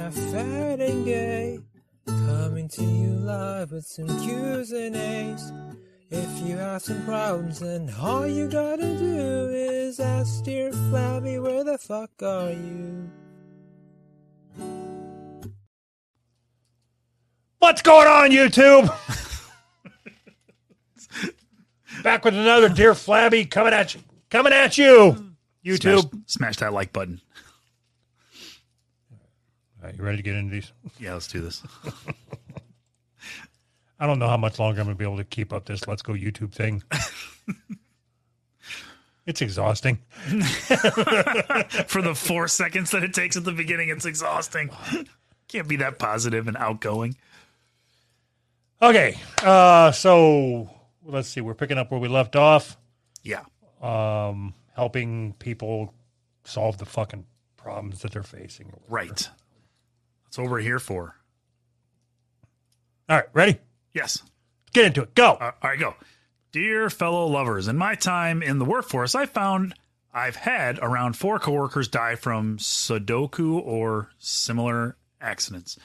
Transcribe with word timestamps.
are 0.00 0.10
fat 0.10 0.80
and 0.80 1.04
gay. 1.04 1.60
Coming 2.06 2.68
to 2.68 2.82
you 2.82 3.10
live 3.10 3.72
with 3.72 3.86
some 3.86 4.06
Q's 4.06 4.72
and 4.72 4.96
A's. 4.96 5.52
If 6.10 6.46
you 6.46 6.56
have 6.56 6.82
some 6.82 7.04
problems, 7.04 7.60
then 7.60 7.92
all 8.00 8.26
you 8.26 8.48
gotta 8.48 8.98
do 8.98 9.50
is 9.52 10.00
ask 10.00 10.42
dear 10.42 10.72
Flabby, 10.72 11.38
where 11.38 11.62
the 11.62 11.78
fuck 11.78 12.10
are 12.22 12.50
you? 12.50 13.10
What's 17.58 17.82
going 17.82 18.08
on, 18.08 18.30
YouTube? 18.30 18.86
Back 22.02 22.24
with 22.24 22.34
another 22.34 22.70
Dear 22.70 22.94
Flabby 22.94 23.44
coming 23.44 23.74
at 23.74 23.94
you. 23.94 24.00
Coming 24.30 24.54
at 24.54 24.78
you, 24.78 25.34
YouTube. 25.64 26.10
Smash, 26.10 26.22
smash 26.26 26.56
that 26.56 26.72
like 26.72 26.92
button. 26.92 27.20
Right, 29.82 29.96
you 29.96 30.04
ready 30.04 30.18
to 30.18 30.22
get 30.22 30.34
into 30.34 30.52
these? 30.52 30.72
Yeah, 30.98 31.14
let's 31.14 31.26
do 31.28 31.40
this. 31.40 31.62
I 33.98 34.06
don't 34.06 34.18
know 34.18 34.28
how 34.28 34.36
much 34.36 34.58
longer 34.58 34.80
I'm 34.80 34.86
going 34.86 34.96
to 34.96 34.98
be 34.98 35.04
able 35.04 35.18
to 35.18 35.24
keep 35.24 35.52
up 35.52 35.66
this 35.66 35.86
Let's 35.86 36.02
Go 36.02 36.12
YouTube 36.14 36.52
thing. 36.52 36.82
it's 39.26 39.42
exhausting. 39.42 39.98
For 41.86 42.00
the 42.02 42.14
four 42.14 42.48
seconds 42.48 42.90
that 42.92 43.02
it 43.02 43.12
takes 43.14 43.36
at 43.36 43.44
the 43.44 43.52
beginning, 43.52 43.90
it's 43.90 44.06
exhausting. 44.06 44.70
Can't 45.48 45.68
be 45.68 45.76
that 45.76 45.98
positive 45.98 46.48
and 46.48 46.56
outgoing. 46.56 47.16
Okay, 48.82 49.18
uh, 49.42 49.92
so 49.92 50.70
let's 51.04 51.28
see. 51.28 51.42
We're 51.42 51.54
picking 51.54 51.76
up 51.76 51.90
where 51.90 52.00
we 52.00 52.08
left 52.08 52.34
off, 52.36 52.78
Yeah. 53.22 53.42
um, 53.82 54.54
helping 54.74 55.34
people 55.34 55.92
solve 56.44 56.78
the 56.78 56.86
fucking 56.86 57.26
problems 57.58 58.00
that 58.00 58.12
they're 58.12 58.22
facing. 58.22 58.72
Right. 58.88 59.28
That's 60.30 60.38
what 60.38 60.48
we're 60.48 60.60
here 60.60 60.78
for. 60.78 61.16
All 63.08 63.16
right, 63.16 63.26
ready? 63.32 63.58
Yes. 63.92 64.22
Get 64.72 64.84
into 64.84 65.02
it. 65.02 65.16
Go. 65.16 65.32
Uh, 65.32 65.50
all 65.60 65.70
right, 65.70 65.78
go. 65.78 65.96
Dear 66.52 66.88
fellow 66.88 67.26
lovers, 67.26 67.66
in 67.66 67.76
my 67.76 67.96
time 67.96 68.40
in 68.40 68.60
the 68.60 68.64
workforce, 68.64 69.16
I 69.16 69.26
found 69.26 69.74
I've 70.14 70.36
had 70.36 70.78
around 70.78 71.16
four 71.16 71.40
coworkers 71.40 71.88
die 71.88 72.14
from 72.14 72.58
Sudoku 72.58 73.60
or 73.60 74.10
similar 74.18 74.96
accidents. 75.20 75.76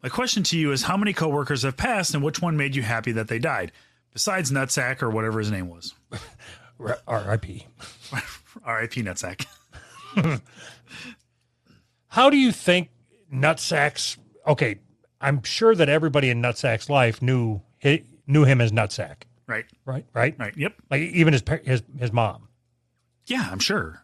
My 0.00 0.10
question 0.10 0.44
to 0.44 0.56
you 0.56 0.70
is 0.70 0.84
how 0.84 0.96
many 0.96 1.12
coworkers 1.12 1.64
have 1.64 1.76
passed 1.76 2.14
and 2.14 2.22
which 2.22 2.40
one 2.40 2.56
made 2.56 2.76
you 2.76 2.82
happy 2.82 3.10
that 3.10 3.26
they 3.26 3.40
died? 3.40 3.72
Besides 4.12 4.52
Nutsack 4.52 5.02
or 5.02 5.10
whatever 5.10 5.40
his 5.40 5.50
name 5.50 5.68
was. 5.68 5.92
R.I.P. 7.08 7.66
R.I.P. 8.64 9.02
Nutsack. 9.02 9.46
How 12.08 12.30
do 12.30 12.36
you 12.36 12.52
think 12.52 12.90
Nutsack's? 13.32 14.16
Okay, 14.46 14.78
I'm 15.20 15.42
sure 15.42 15.74
that 15.74 15.88
everybody 15.88 16.30
in 16.30 16.40
Nutsack's 16.42 16.88
life 16.90 17.20
knew 17.22 17.60
he, 17.78 18.04
knew 18.26 18.44
him 18.44 18.60
as 18.60 18.72
Nutsack, 18.72 19.22
Right. 19.46 19.64
right? 19.84 20.04
Right? 20.14 20.34
Right. 20.38 20.56
Yep. 20.56 20.74
Like 20.90 21.00
even 21.02 21.32
his 21.32 21.42
his 21.64 21.82
his 21.98 22.12
mom. 22.12 22.48
Yeah, 23.26 23.48
I'm 23.50 23.58
sure. 23.58 24.02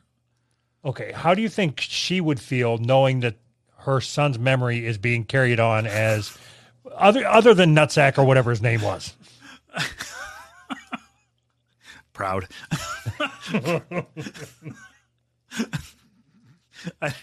Okay, 0.85 1.13
how 1.15 1.35
do 1.35 1.43
you 1.43 1.49
think 1.49 1.81
she 1.81 2.21
would 2.21 2.41
feel 2.41 2.77
knowing 2.79 3.21
that 3.21 3.37
her 3.79 4.01
son's 4.01 4.39
memory 4.39 4.85
is 4.85 4.99
being 4.99 5.25
carried 5.25 5.61
on 5.61 5.87
as 5.87 6.37
other 6.97 7.25
other 7.27 7.55
than 7.55 7.75
Nutsack 7.75 8.19
or 8.19 8.25
whatever 8.25 8.51
his 8.51 8.61
name 8.63 8.83
was? 8.83 9.15
Proud. 12.13 12.49
I, 17.01 17.15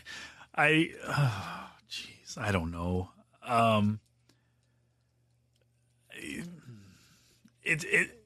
I, 0.55 0.89
oh, 1.07 1.58
jeez, 1.89 2.37
I 2.37 2.51
don't 2.51 2.71
know. 2.71 3.09
Um, 3.45 3.99
it 7.63 7.83
it 7.83 8.23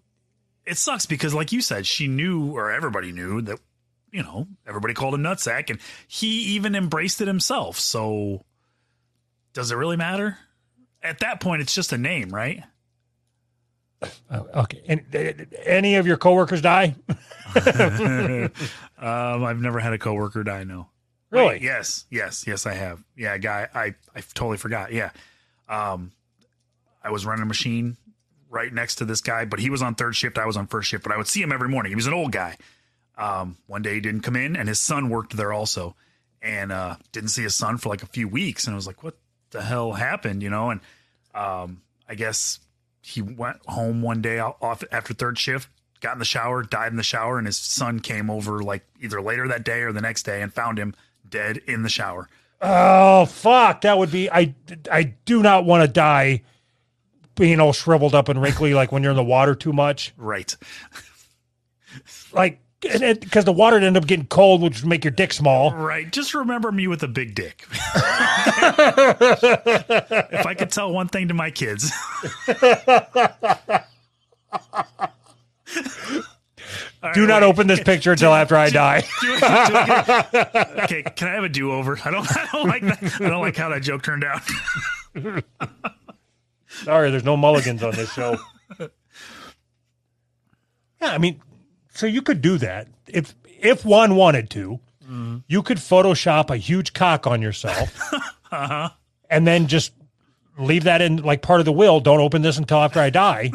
it 0.65 0.77
sucks 0.77 1.05
because, 1.05 1.33
like 1.33 1.51
you 1.51 1.61
said, 1.61 1.85
she 1.85 2.07
knew, 2.07 2.51
or 2.55 2.71
everybody 2.71 3.11
knew 3.11 3.41
that. 3.41 3.59
You 4.11 4.21
know, 4.21 4.47
everybody 4.67 4.93
called 4.93 5.15
him 5.15 5.23
nutsack, 5.23 5.71
and 5.71 5.79
he 6.07 6.27
even 6.53 6.75
embraced 6.75 7.19
it 7.19 7.27
himself. 7.27 7.79
So, 7.79 8.45
does 9.53 9.71
it 9.71 9.75
really 9.75 9.97
matter? 9.97 10.37
At 11.01 11.21
that 11.21 11.39
point, 11.41 11.63
it's 11.63 11.73
just 11.73 11.93
a 11.93 11.97
name, 11.97 12.29
right? 12.29 12.63
Oh, 14.29 14.47
okay, 14.55 14.83
and 14.87 15.01
uh, 15.15 15.45
any 15.65 15.95
of 15.95 16.05
your 16.05 16.17
coworkers 16.17 16.61
die? 16.61 16.95
um, 17.55 19.43
I've 19.43 19.59
never 19.59 19.79
had 19.79 19.93
a 19.93 19.97
coworker 19.97 20.43
die. 20.43 20.63
No. 20.63 20.89
Really? 21.33 21.47
Wait, 21.55 21.61
yes, 21.63 22.05
yes, 22.11 22.45
yes. 22.45 22.65
I 22.67 22.73
have. 22.73 23.03
Yeah, 23.17 23.37
guy. 23.39 23.67
I 23.73 23.95
I 24.15 24.21
totally 24.33 24.57
forgot. 24.57 24.93
Yeah. 24.93 25.09
Um, 25.67 26.11
I 27.03 27.09
was 27.09 27.25
running 27.25 27.41
a 27.41 27.47
machine 27.47 27.97
right 28.51 28.71
next 28.71 28.95
to 28.95 29.05
this 29.05 29.19
guy, 29.19 29.45
but 29.45 29.59
he 29.59 29.71
was 29.71 29.81
on 29.81 29.95
third 29.95 30.15
shift. 30.15 30.37
I 30.37 30.45
was 30.45 30.55
on 30.57 30.67
first 30.67 30.89
shift, 30.89 31.03
but 31.03 31.11
I 31.11 31.17
would 31.17 31.27
see 31.27 31.41
him 31.41 31.51
every 31.51 31.69
morning. 31.69 31.89
He 31.91 31.95
was 31.95 32.05
an 32.05 32.13
old 32.13 32.31
guy. 32.31 32.57
Um, 33.17 33.57
one 33.65 33.81
day 33.81 33.95
he 33.95 33.99
didn't 33.99 34.21
come 34.21 34.35
in, 34.35 34.55
and 34.55 34.69
his 34.69 34.79
son 34.79 35.09
worked 35.09 35.35
there 35.35 35.51
also, 35.51 35.95
and 36.41 36.71
uh, 36.71 36.97
didn't 37.11 37.29
see 37.29 37.43
his 37.43 37.55
son 37.55 37.77
for 37.77 37.89
like 37.89 38.03
a 38.03 38.07
few 38.07 38.27
weeks. 38.27 38.65
And 38.65 38.73
I 38.73 38.75
was 38.75 38.85
like, 38.85 39.01
"What 39.01 39.17
the 39.49 39.63
hell 39.63 39.93
happened?" 39.93 40.43
You 40.43 40.51
know. 40.51 40.69
And 40.69 40.81
um, 41.33 41.81
I 42.07 42.13
guess 42.13 42.59
he 43.01 43.23
went 43.23 43.57
home 43.65 44.03
one 44.03 44.21
day 44.21 44.37
off 44.37 44.83
after 44.91 45.15
third 45.15 45.39
shift, 45.39 45.67
got 45.99 46.13
in 46.13 46.19
the 46.19 46.25
shower, 46.25 46.61
died 46.61 46.91
in 46.91 46.97
the 46.97 47.03
shower, 47.03 47.39
and 47.39 47.47
his 47.47 47.57
son 47.57 47.99
came 48.01 48.29
over 48.29 48.61
like 48.61 48.85
either 49.01 49.19
later 49.19 49.47
that 49.47 49.65
day 49.65 49.81
or 49.81 49.91
the 49.91 50.01
next 50.01 50.23
day 50.23 50.43
and 50.43 50.53
found 50.53 50.77
him 50.77 50.93
dead 51.27 51.57
in 51.67 51.83
the 51.83 51.89
shower. 51.89 52.29
Oh 52.61 53.25
fuck! 53.25 53.81
That 53.81 53.97
would 53.97 54.11
be. 54.11 54.29
I 54.29 54.53
I 54.91 55.15
do 55.25 55.41
not 55.41 55.65
want 55.65 55.83
to 55.83 55.87
die 55.87 56.43
being 57.35 57.59
all 57.59 57.73
shriveled 57.73 58.15
up 58.15 58.29
and 58.29 58.41
wrinkly 58.41 58.73
like 58.73 58.91
when 58.91 59.03
you're 59.03 59.11
in 59.11 59.17
the 59.17 59.23
water 59.23 59.55
too 59.55 59.73
much. 59.73 60.13
Right. 60.17 60.55
Like 62.31 62.59
because 62.81 63.45
the 63.45 63.53
water 63.53 63.77
would 63.77 63.83
end 63.83 63.97
up 63.97 64.07
getting 64.07 64.25
cold, 64.25 64.61
which 64.61 64.81
would 64.81 64.89
make 64.89 65.03
your 65.03 65.11
dick 65.11 65.33
small. 65.33 65.73
Right. 65.73 66.11
Just 66.11 66.33
remember 66.33 66.71
me 66.71 66.87
with 66.87 67.03
a 67.03 67.07
big 67.07 67.35
dick. 67.35 67.65
if 67.71 67.79
I 70.45 70.55
could 70.57 70.71
tell 70.71 70.91
one 70.91 71.07
thing 71.07 71.27
to 71.29 71.33
my 71.33 71.51
kids. 71.51 71.91
Do 77.13 77.27
not 77.27 77.43
open 77.43 77.67
this 77.67 77.83
picture 77.83 78.11
until 78.13 78.33
after 78.33 78.55
I 78.55 78.69
die. 78.69 79.01
Do 79.21 79.33
it- 79.33 79.39
do 79.39 80.79
okay, 80.83 81.03
can 81.03 81.27
I 81.27 81.33
have 81.33 81.43
a 81.43 81.49
do 81.49 81.71
over? 81.71 81.99
I 82.03 82.11
don't. 82.11 82.25
I 82.37 82.47
don't 82.51 82.67
like 82.67 82.81
that. 82.83 83.21
I 83.21 83.29
don't 83.29 83.41
like 83.41 83.55
how 83.55 83.69
that 83.69 83.81
joke 83.81 84.03
turned 84.03 84.23
out. 84.23 84.41
Sorry, 86.67 87.11
there's 87.11 87.23
no 87.23 87.37
mulligans 87.37 87.83
on 87.83 87.91
this 87.95 88.11
show. 88.13 88.37
Yeah, 88.79 88.89
I 91.11 91.17
mean, 91.17 91.41
so 91.93 92.05
you 92.05 92.21
could 92.21 92.41
do 92.41 92.57
that 92.59 92.87
if 93.07 93.35
if 93.45 93.83
one 93.85 94.15
wanted 94.15 94.49
to. 94.51 94.79
Mm-hmm. 95.03 95.37
You 95.47 95.61
could 95.61 95.77
Photoshop 95.77 96.49
a 96.49 96.55
huge 96.57 96.93
cock 96.93 97.27
on 97.27 97.41
yourself, 97.41 98.13
uh-huh. 98.51 98.89
and 99.29 99.45
then 99.45 99.67
just 99.67 99.91
leave 100.57 100.85
that 100.85 101.01
in 101.01 101.17
like 101.17 101.41
part 101.41 101.59
of 101.59 101.65
the 101.65 101.73
will. 101.73 101.99
Don't 101.99 102.21
open 102.21 102.41
this 102.41 102.57
until 102.57 102.77
after 102.77 102.99
I 103.01 103.09
die. 103.09 103.51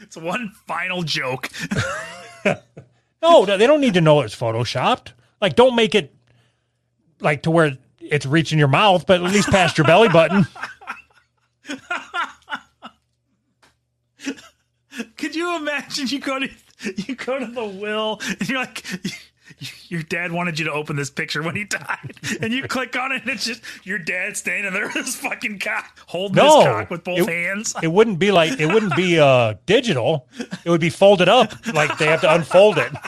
It's 0.00 0.16
one 0.16 0.52
final 0.66 1.02
joke. 1.02 1.50
No, 3.20 3.44
they 3.44 3.66
don't 3.66 3.80
need 3.80 3.94
to 3.94 4.00
know 4.00 4.20
it's 4.20 4.36
photoshopped. 4.36 5.10
Like, 5.40 5.56
don't 5.56 5.74
make 5.74 5.96
it 5.96 6.14
like 7.20 7.42
to 7.42 7.50
where 7.50 7.76
it's 8.00 8.24
reaching 8.24 8.60
your 8.60 8.68
mouth, 8.68 9.06
but 9.06 9.20
at 9.22 9.32
least 9.32 9.50
past 9.50 9.76
your 9.76 9.84
belly 9.84 10.08
button. 10.08 10.46
Could 15.16 15.34
you 15.34 15.56
imagine 15.56 16.06
you 16.08 16.20
go 16.20 16.38
to 16.38 16.48
you 16.96 17.16
go 17.16 17.38
to 17.38 17.46
the 17.46 17.64
will 17.64 18.20
and 18.38 18.48
you're 18.48 18.58
like 18.58 18.84
your 19.88 20.02
dad 20.02 20.32
wanted 20.32 20.58
you 20.58 20.64
to 20.66 20.72
open 20.72 20.96
this 20.96 21.10
picture 21.10 21.42
when 21.42 21.56
he 21.56 21.64
died 21.64 22.14
and 22.40 22.52
you 22.52 22.62
click 22.64 22.96
on 22.96 23.12
it 23.12 23.22
and 23.22 23.30
it's 23.30 23.44
just 23.44 23.62
your 23.84 23.98
dad 23.98 24.36
standing 24.36 24.72
there 24.72 24.86
with 24.86 24.94
his 25.06 25.16
fucking 25.16 25.58
cock 25.58 25.98
holding 26.06 26.36
No, 26.36 26.56
his 26.58 26.64
cock 26.64 26.90
with 26.90 27.04
both 27.04 27.20
it- 27.20 27.28
hands. 27.28 27.74
It 27.82 27.88
wouldn't 27.92 28.18
be 28.18 28.30
like 28.30 28.58
it 28.60 28.66
wouldn't 28.66 28.94
be 28.96 29.18
uh 29.18 29.54
digital. 29.66 30.26
It 30.64 30.70
would 30.70 30.80
be 30.80 30.90
folded 30.90 31.28
up. 31.28 31.52
Like 31.72 31.96
they 31.98 32.06
have 32.06 32.20
to 32.22 32.32
unfold 32.34 32.78
it. 32.78 32.92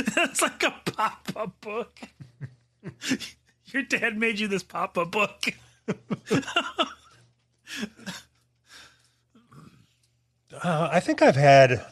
It's 0.00 0.42
like 0.42 0.62
a 0.62 0.74
pop 0.92 1.28
up 1.34 1.60
book. 1.60 1.98
Your 3.72 3.82
dad 3.82 4.16
made 4.16 4.38
you 4.38 4.46
this 4.46 4.62
pop 4.62 4.96
up 4.98 5.10
book. 5.10 5.42
Uh, 10.62 10.88
I 10.92 11.00
think 11.00 11.22
I've 11.22 11.36
had. 11.36 11.84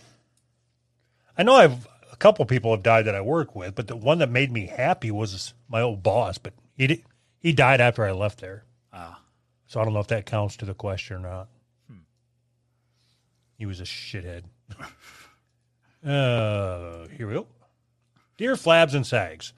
I 1.37 1.43
know 1.43 1.55
I've 1.55 1.87
a 2.16 2.18
couple 2.18 2.46
people 2.46 2.70
have 2.70 2.82
died 2.82 3.04
that 3.04 3.14
I 3.14 3.20
work 3.20 3.54
with, 3.54 3.74
but 3.74 3.88
the 3.88 3.96
one 3.96 4.18
that 4.20 4.30
made 4.30 4.50
me 4.50 4.66
happy 4.66 5.10
was 5.10 5.52
my 5.68 5.82
old 5.82 6.02
boss. 6.02 6.38
But 6.38 6.54
he 6.74 6.86
did, 6.86 7.02
he 7.38 7.52
died 7.52 7.78
after 7.78 8.06
I 8.06 8.12
left 8.12 8.40
there. 8.40 8.64
Ah. 8.90 9.20
So 9.66 9.80
I 9.80 9.84
don't 9.84 9.92
know 9.92 10.00
if 10.00 10.06
that 10.06 10.24
counts 10.24 10.56
to 10.58 10.64
the 10.64 10.72
question 10.72 11.16
or 11.16 11.28
not. 11.28 11.48
He 13.58 13.66
was 13.66 13.80
a 13.80 13.84
shithead. 13.84 14.44
uh, 16.06 17.08
here 17.08 17.26
we 17.26 17.34
go. 17.34 17.46
Dear 18.38 18.54
Flabs 18.54 18.94
and 18.94 19.06
Sags, 19.06 19.52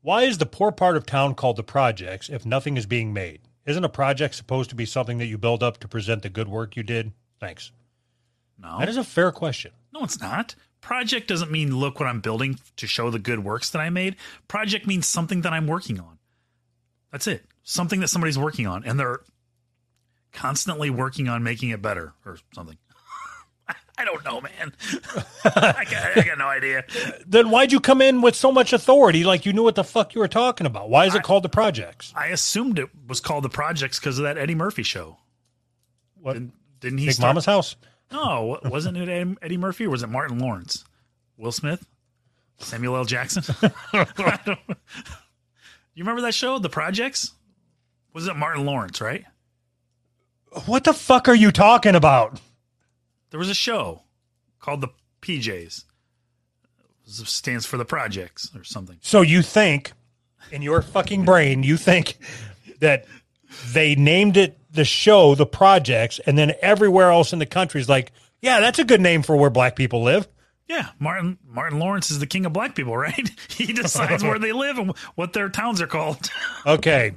Why 0.00 0.22
is 0.22 0.38
the 0.38 0.46
poor 0.46 0.72
part 0.72 0.96
of 0.96 1.06
town 1.06 1.34
called 1.34 1.56
the 1.56 1.62
projects 1.62 2.28
if 2.28 2.44
nothing 2.46 2.76
is 2.76 2.86
being 2.86 3.12
made? 3.12 3.40
Isn't 3.64 3.84
a 3.84 3.88
project 3.88 4.34
supposed 4.34 4.70
to 4.70 4.76
be 4.76 4.86
something 4.86 5.18
that 5.18 5.26
you 5.26 5.38
build 5.38 5.62
up 5.62 5.78
to 5.78 5.88
present 5.88 6.22
the 6.22 6.28
good 6.28 6.48
work 6.48 6.76
you 6.76 6.82
did? 6.82 7.12
Thanks. 7.40 7.70
No, 8.58 8.78
That 8.78 8.88
is 8.88 8.96
a 8.96 9.04
fair 9.04 9.30
question. 9.32 9.72
no, 9.92 10.02
it's 10.04 10.20
not. 10.20 10.54
Project 10.82 11.28
doesn't 11.28 11.50
mean 11.50 11.74
look 11.76 12.00
what 12.00 12.08
I'm 12.08 12.20
building 12.20 12.58
to 12.76 12.86
show 12.86 13.08
the 13.08 13.20
good 13.20 13.42
works 13.44 13.70
that 13.70 13.78
I 13.78 13.88
made. 13.88 14.16
Project 14.48 14.86
means 14.86 15.06
something 15.06 15.40
that 15.42 15.52
I'm 15.52 15.66
working 15.66 15.98
on. 15.98 16.18
That's 17.10 17.26
it. 17.28 17.44
Something 17.62 18.00
that 18.00 18.08
somebody's 18.08 18.38
working 18.38 18.66
on, 18.66 18.84
and 18.84 18.98
they're 18.98 19.20
constantly 20.32 20.90
working 20.90 21.28
on 21.28 21.42
making 21.44 21.70
it 21.70 21.80
better 21.80 22.14
or 22.26 22.38
something. 22.52 22.76
I 23.98 24.04
don't 24.04 24.24
know, 24.24 24.40
man. 24.40 24.72
I, 25.44 25.84
got, 25.88 26.18
I 26.18 26.24
got 26.26 26.38
no 26.38 26.48
idea. 26.48 26.84
Then 27.26 27.50
why'd 27.50 27.70
you 27.70 27.78
come 27.78 28.02
in 28.02 28.20
with 28.20 28.34
so 28.34 28.50
much 28.50 28.72
authority 28.72 29.22
like 29.22 29.46
you 29.46 29.52
knew 29.52 29.62
what 29.62 29.76
the 29.76 29.84
fuck 29.84 30.14
you 30.16 30.20
were 30.20 30.28
talking 30.28 30.66
about? 30.66 30.90
Why 30.90 31.06
is 31.06 31.14
it 31.14 31.22
called 31.22 31.44
the 31.44 31.48
projects? 31.48 32.12
I 32.16 32.26
assumed 32.28 32.80
it 32.80 32.88
was 33.06 33.20
called 33.20 33.44
the 33.44 33.50
Projects 33.50 34.00
because 34.00 34.18
of 34.18 34.24
that 34.24 34.36
Eddie 34.36 34.56
Murphy 34.56 34.82
show. 34.82 35.18
What? 36.20 36.32
Didn't, 36.32 36.54
didn't 36.80 36.98
he? 36.98 37.06
Big 37.06 37.14
start- 37.14 37.28
Mama's 37.28 37.46
house? 37.46 37.76
No, 38.12 38.58
wasn't 38.64 38.96
it 38.98 39.08
Eddie- 39.42 39.56
Murphy 39.56 39.86
or 39.86 39.90
was 39.90 40.02
it 40.02 40.08
Martin 40.08 40.38
Lawrence? 40.38 40.84
Will 41.38 41.52
Smith? 41.52 41.86
Samuel 42.58 42.96
L. 42.96 43.04
Jackson? 43.04 43.42
You 45.94 46.04
remember 46.04 46.22
that 46.22 46.34
show, 46.34 46.58
The 46.58 46.70
Projects? 46.70 47.32
Was 48.14 48.26
it 48.26 48.34
Martin 48.34 48.64
Lawrence, 48.64 49.00
right? 49.00 49.24
What 50.64 50.84
the 50.84 50.94
fuck 50.94 51.28
are 51.28 51.34
you 51.34 51.52
talking 51.52 51.94
about? 51.94 52.40
There 53.30 53.38
was 53.38 53.50
a 53.50 53.54
show 53.54 54.02
called 54.58 54.80
The 54.80 54.88
PJs. 55.20 55.84
It 57.06 57.26
stands 57.26 57.66
for 57.66 57.76
The 57.76 57.84
Projects 57.84 58.50
or 58.56 58.64
something. 58.64 58.98
So 59.02 59.20
you 59.20 59.42
think 59.42 59.92
in 60.50 60.62
your 60.62 60.80
fucking 60.80 61.24
brain, 61.26 61.62
you 61.62 61.76
think 61.76 62.16
that 62.80 63.04
they 63.72 63.94
named 63.94 64.38
it 64.38 64.58
the 64.72 64.84
show, 64.84 65.34
the 65.34 65.46
projects, 65.46 66.18
and 66.26 66.36
then 66.36 66.52
everywhere 66.60 67.10
else 67.10 67.32
in 67.32 67.38
the 67.38 67.46
country 67.46 67.80
is 67.80 67.88
like, 67.88 68.12
yeah, 68.40 68.60
that's 68.60 68.78
a 68.78 68.84
good 68.84 69.00
name 69.00 69.22
for 69.22 69.36
where 69.36 69.50
black 69.50 69.76
people 69.76 70.02
live. 70.02 70.26
Yeah, 70.66 70.88
Martin 70.98 71.38
Martin 71.46 71.78
Lawrence 71.78 72.10
is 72.10 72.18
the 72.18 72.26
king 72.26 72.46
of 72.46 72.52
black 72.52 72.74
people, 72.74 72.96
right? 73.08 73.30
He 73.48 73.72
decides 73.72 74.24
where 74.24 74.38
they 74.38 74.52
live 74.52 74.78
and 74.78 74.96
what 75.14 75.32
their 75.32 75.48
towns 75.48 75.80
are 75.80 75.86
called. 75.86 76.30
Okay. 76.66 77.12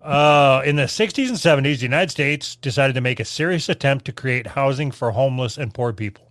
Uh, 0.00 0.60
in 0.66 0.76
the 0.76 0.82
60s 0.82 1.28
and 1.28 1.38
70s, 1.38 1.78
the 1.78 1.82
United 1.82 2.10
States 2.10 2.56
decided 2.56 2.92
to 2.92 3.00
make 3.00 3.20
a 3.20 3.24
serious 3.24 3.70
attempt 3.70 4.04
to 4.04 4.12
create 4.12 4.46
housing 4.48 4.90
for 4.90 5.12
homeless 5.12 5.56
and 5.56 5.72
poor 5.72 5.94
people. 5.94 6.30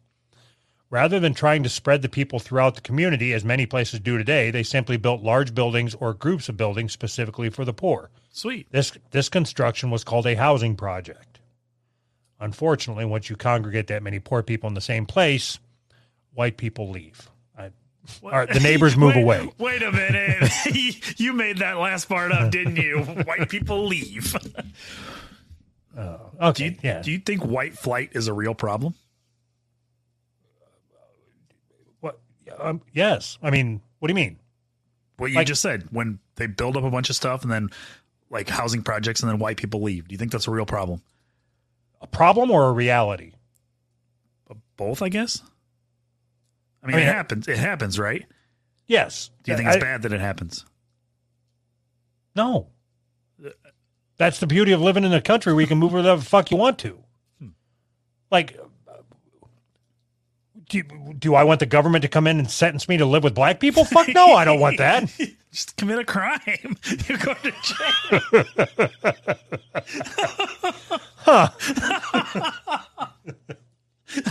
Rather 0.91 1.19
than 1.19 1.33
trying 1.33 1.63
to 1.63 1.69
spread 1.69 2.03
the 2.03 2.07
people 2.07 2.37
throughout 2.37 2.75
the 2.75 2.81
community, 2.81 3.33
as 3.33 3.43
many 3.43 3.65
places 3.65 3.99
do 3.99 4.15
today, 4.15 4.51
they 4.51 4.61
simply 4.61 4.95
built 4.95 5.23
large 5.23 5.55
buildings 5.55 5.95
or 5.95 6.13
groups 6.13 6.47
of 6.49 6.55
buildings 6.55 6.93
specifically 6.93 7.49
for 7.49 7.65
the 7.65 7.73
poor. 7.73 8.11
Sweet. 8.35 8.67
This 8.71 8.91
this 9.11 9.29
construction 9.29 9.91
was 9.91 10.03
called 10.03 10.25
a 10.25 10.33
housing 10.35 10.75
project. 10.75 11.39
Unfortunately, 12.39 13.05
once 13.05 13.29
you 13.29 13.35
congregate 13.37 13.87
that 13.87 14.01
many 14.03 14.19
poor 14.19 14.41
people 14.43 14.67
in 14.67 14.73
the 14.73 14.81
same 14.81 15.05
place, 15.05 15.59
white 16.33 16.57
people 16.57 16.89
leave. 16.89 17.29
I, 17.57 17.69
all 18.23 18.31
right, 18.31 18.49
the 18.51 18.59
neighbors 18.63 18.97
move 18.97 19.15
Wait- 19.15 19.23
away. 19.23 19.51
Wait 19.59 19.83
a 19.83 19.91
minute. 19.91 20.51
you 21.19 21.31
made 21.33 21.59
that 21.59 21.77
last 21.77 22.09
part 22.09 22.31
up, 22.31 22.51
didn't 22.51 22.75
you? 22.77 22.99
White 23.01 23.49
people 23.49 23.85
leave. 23.85 24.35
Okay, 25.95 26.53
Do 26.53 26.65
you, 26.65 26.75
yeah. 26.81 27.01
do 27.03 27.11
you 27.11 27.19
think 27.19 27.45
white 27.45 27.77
flight 27.77 28.09
is 28.13 28.27
a 28.27 28.33
real 28.33 28.55
problem? 28.55 28.95
what, 31.99 32.19
um, 32.59 32.81
yes. 32.93 33.37
I 33.43 33.51
mean, 33.51 33.81
what 33.99 34.07
do 34.07 34.11
you 34.11 34.15
mean? 34.15 34.39
What 35.17 35.27
you 35.29 35.35
Like- 35.37 35.47
just 35.47 35.61
said, 35.61 35.87
when 35.91 36.17
they 36.35 36.47
build 36.47 36.75
up 36.77 36.83
a 36.83 36.89
bunch 36.89 37.09
of 37.11 37.15
stuff 37.15 37.43
and 37.43 37.51
then 37.51 37.69
like 38.33 38.49
housing 38.49 38.81
projects 38.81 39.21
and 39.21 39.31
then 39.31 39.39
white 39.39 39.57
people 39.57 39.81
leave. 39.81 40.07
Do 40.07 40.13
you 40.13 40.17
think 40.17 40.31
that's 40.31 40.47
a 40.47 40.51
real 40.51 40.65
problem? 40.65 41.01
A 42.01 42.07
problem 42.07 42.51
or 42.51 42.67
a 42.67 42.71
reality? 42.73 43.33
Both, 44.75 45.01
I 45.01 45.09
guess. 45.09 45.41
I 46.81 46.87
mean, 46.87 46.95
I 46.95 46.99
mean, 46.99 47.07
it 47.07 47.13
happens. 47.13 47.47
It 47.47 47.57
happens, 47.59 47.99
right? 47.99 48.25
Yes. 48.87 49.29
Do 49.43 49.51
you 49.51 49.57
think 49.57 49.69
I- 49.69 49.73
it's 49.75 49.83
bad 49.83 50.01
that 50.01 50.11
it 50.11 50.19
happens? 50.19 50.65
No. 52.35 52.67
That's 54.17 54.39
the 54.39 54.47
beauty 54.47 54.71
of 54.71 54.81
living 54.81 55.03
in 55.03 55.13
a 55.13 55.21
country 55.21 55.53
where 55.53 55.61
you 55.61 55.67
can 55.67 55.77
move 55.77 55.93
wherever 55.93 56.17
the 56.17 56.25
fuck 56.25 56.49
you 56.51 56.57
want 56.57 56.79
to. 56.79 56.99
Hmm. 57.39 57.47
Like, 58.31 58.59
do, 60.69 60.83
do 61.17 61.35
I 61.35 61.43
want 61.43 61.59
the 61.59 61.65
government 61.65 62.01
to 62.01 62.07
come 62.07 62.27
in 62.27 62.39
and 62.39 62.49
sentence 62.49 62.89
me 62.89 62.97
to 62.97 63.05
live 63.05 63.23
with 63.23 63.35
black 63.35 63.59
people? 63.59 63.85
Fuck 63.85 64.07
no, 64.09 64.33
I 64.33 64.45
don't 64.45 64.59
want 64.59 64.77
that. 64.77 65.09
Just 65.53 65.77
commit 65.77 65.99
a 65.99 66.03
crime. 66.03 66.77
You 67.07 67.17
go 67.17 67.33
to 67.35 67.51
jail. 67.61 68.21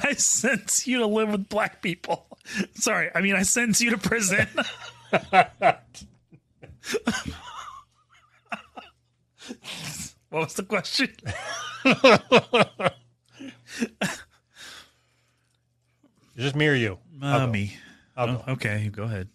I 0.05 0.13
sentence 0.15 0.87
you 0.87 0.99
to 0.99 1.07
live 1.07 1.31
with 1.31 1.49
black 1.49 1.81
people. 1.83 2.27
Sorry, 2.75 3.11
I 3.15 3.21
mean 3.21 3.35
I 3.37 3.43
sentence 3.43 3.81
you 3.81 3.91
to 3.91 3.99
prison. 3.99 4.49
what 10.29 10.31
was 10.31 10.55
the 10.55 10.63
question? 10.65 11.11
This 16.35 16.55
me 16.55 16.67
or 16.67 16.75
you? 16.75 16.99
Go. 17.21 17.47
me. 17.47 17.77
I'll 18.17 18.31
Oh, 18.31 18.43
go. 18.47 18.53
okay, 18.53 18.89
go 18.89 19.03
ahead. 19.05 19.29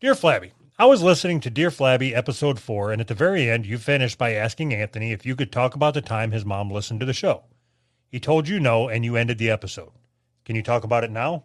Dear 0.00 0.14
Flabby, 0.14 0.52
I 0.78 0.86
was 0.86 1.02
listening 1.02 1.40
to 1.40 1.50
Dear 1.50 1.72
Flabby 1.72 2.14
episode 2.14 2.60
four, 2.60 2.92
and 2.92 3.00
at 3.00 3.08
the 3.08 3.14
very 3.14 3.50
end, 3.50 3.66
you 3.66 3.78
finished 3.78 4.16
by 4.16 4.32
asking 4.32 4.72
Anthony 4.72 5.10
if 5.10 5.26
you 5.26 5.34
could 5.34 5.50
talk 5.50 5.74
about 5.74 5.94
the 5.94 6.00
time 6.00 6.30
his 6.30 6.44
mom 6.44 6.70
listened 6.70 7.00
to 7.00 7.06
the 7.06 7.12
show. 7.12 7.42
He 8.08 8.20
told 8.20 8.46
you 8.46 8.60
no, 8.60 8.88
and 8.88 9.04
you 9.04 9.16
ended 9.16 9.38
the 9.38 9.50
episode. 9.50 9.90
Can 10.44 10.54
you 10.54 10.62
talk 10.62 10.84
about 10.84 11.02
it 11.02 11.10
now? 11.10 11.42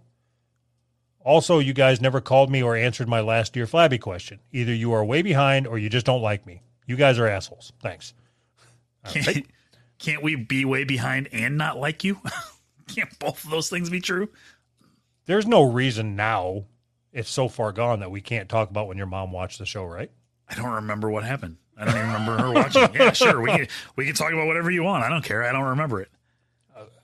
Also, 1.26 1.58
you 1.58 1.74
guys 1.74 2.00
never 2.00 2.22
called 2.22 2.52
me 2.52 2.62
or 2.62 2.76
answered 2.76 3.08
my 3.08 3.22
last 3.22 3.54
Dear 3.54 3.66
Flabby 3.66 3.98
question. 3.98 4.40
Either 4.52 4.72
you 4.72 4.94
are 4.94 5.04
way 5.04 5.24
behind 5.24 5.66
or 5.66 5.80
you 5.80 5.90
just 5.90 6.06
don't 6.06 6.22
like 6.22 6.46
me. 6.46 6.62
You 6.86 6.96
guys 6.96 7.18
are 7.18 7.28
assholes. 7.28 7.74
Thanks. 7.82 8.14
Can't, 9.10 9.48
can't 9.98 10.22
we 10.22 10.36
be 10.36 10.64
way 10.64 10.84
behind 10.84 11.28
and 11.32 11.58
not 11.58 11.80
like 11.80 12.04
you? 12.04 12.20
can't 12.88 13.18
both 13.18 13.44
of 13.44 13.50
those 13.50 13.72
things 13.72 13.90
be 13.90 14.00
true? 14.00 14.30
There's 15.26 15.48
no 15.48 15.64
reason 15.64 16.16
now, 16.16 16.66
it's 17.14 17.30
so 17.30 17.48
far 17.48 17.72
gone, 17.72 18.00
that 18.02 18.12
we 18.12 18.20
can't 18.22 18.50
talk 18.50 18.70
about 18.70 18.88
when 18.88 18.98
your 18.98 19.06
mom 19.08 19.32
watched 19.32 19.60
the 19.60 19.66
show, 19.66 19.86
right? 19.86 20.12
I 20.50 20.56
don't 20.56 20.72
remember 20.72 21.10
what 21.10 21.24
happened. 21.24 21.58
I 21.78 21.86
don't 21.86 21.96
even 21.96 22.08
remember 22.08 22.38
her 22.38 22.52
watching. 22.52 22.94
Yeah, 22.94 23.12
sure. 23.14 23.42
We 23.42 23.50
can, 23.52 23.68
we 23.96 24.06
can 24.06 24.14
talk 24.16 24.32
about 24.34 24.46
whatever 24.48 24.70
you 24.70 24.84
want. 24.84 25.04
I 25.04 25.10
don't 25.10 25.24
care. 25.24 25.44
I 25.44 25.52
don't 25.52 25.64
remember 25.70 26.02
it. 26.02 26.10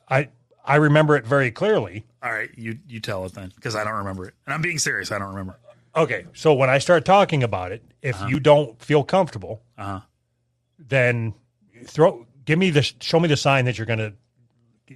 I 0.09 0.29
I 0.65 0.75
remember 0.75 1.15
it 1.15 1.25
very 1.25 1.51
clearly. 1.51 2.05
All 2.21 2.31
right, 2.31 2.49
you 2.55 2.79
you 2.87 2.99
tell 2.99 3.25
it 3.25 3.33
then, 3.33 3.51
because 3.55 3.75
I 3.75 3.83
don't 3.83 3.93
remember 3.95 4.27
it, 4.27 4.33
and 4.45 4.53
I'm 4.53 4.61
being 4.61 4.77
serious. 4.79 5.11
I 5.11 5.17
don't 5.19 5.29
remember. 5.29 5.57
Okay, 5.95 6.25
so 6.33 6.53
when 6.53 6.69
I 6.69 6.77
start 6.79 7.05
talking 7.05 7.41
about 7.43 7.71
it, 7.71 7.83
if 8.01 8.15
you 8.27 8.39
don't 8.39 8.79
feel 8.81 9.03
comfortable, 9.03 9.61
Uh 9.77 9.83
huh. 9.85 9.99
then 10.77 11.33
throw 11.85 12.25
give 12.45 12.59
me 12.59 12.69
the 12.71 12.81
show 12.81 13.19
me 13.19 13.27
the 13.27 13.37
sign 13.37 13.65
that 13.65 13.77
you're 13.77 13.87
gonna. 13.87 14.13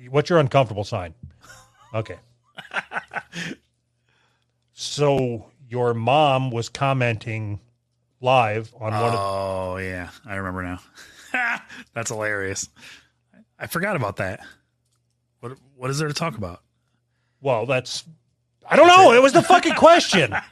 What's 0.10 0.30
your 0.30 0.40
uncomfortable 0.40 0.84
sign? 0.84 1.14
Okay. 1.94 2.18
so 4.84 5.46
your 5.70 5.94
mom 5.94 6.52
was 6.52 6.70
commenting 6.70 7.60
live 8.22 8.74
on 8.76 8.94
one 8.94 8.94
of 8.94 9.16
Oh 9.18 9.78
yeah, 9.78 10.10
I 10.26 10.36
remember 10.36 10.64
now. 10.64 10.80
That's 11.94 12.10
hilarious. 12.10 12.70
I 13.60 13.68
forgot 13.68 13.96
about 13.96 14.18
that. 14.18 14.40
What 15.40 15.58
what 15.76 15.90
is 15.90 15.98
there 16.00 16.08
to 16.08 16.14
talk 16.14 16.38
about? 16.38 16.62
well 17.42 17.66
that's 17.66 18.06
I 18.70 18.78
don't 18.78 18.88
know 18.88 19.12
it 19.12 19.22
was 19.22 19.34
the 19.34 19.42
fucking 19.42 19.74
question. 19.76 20.34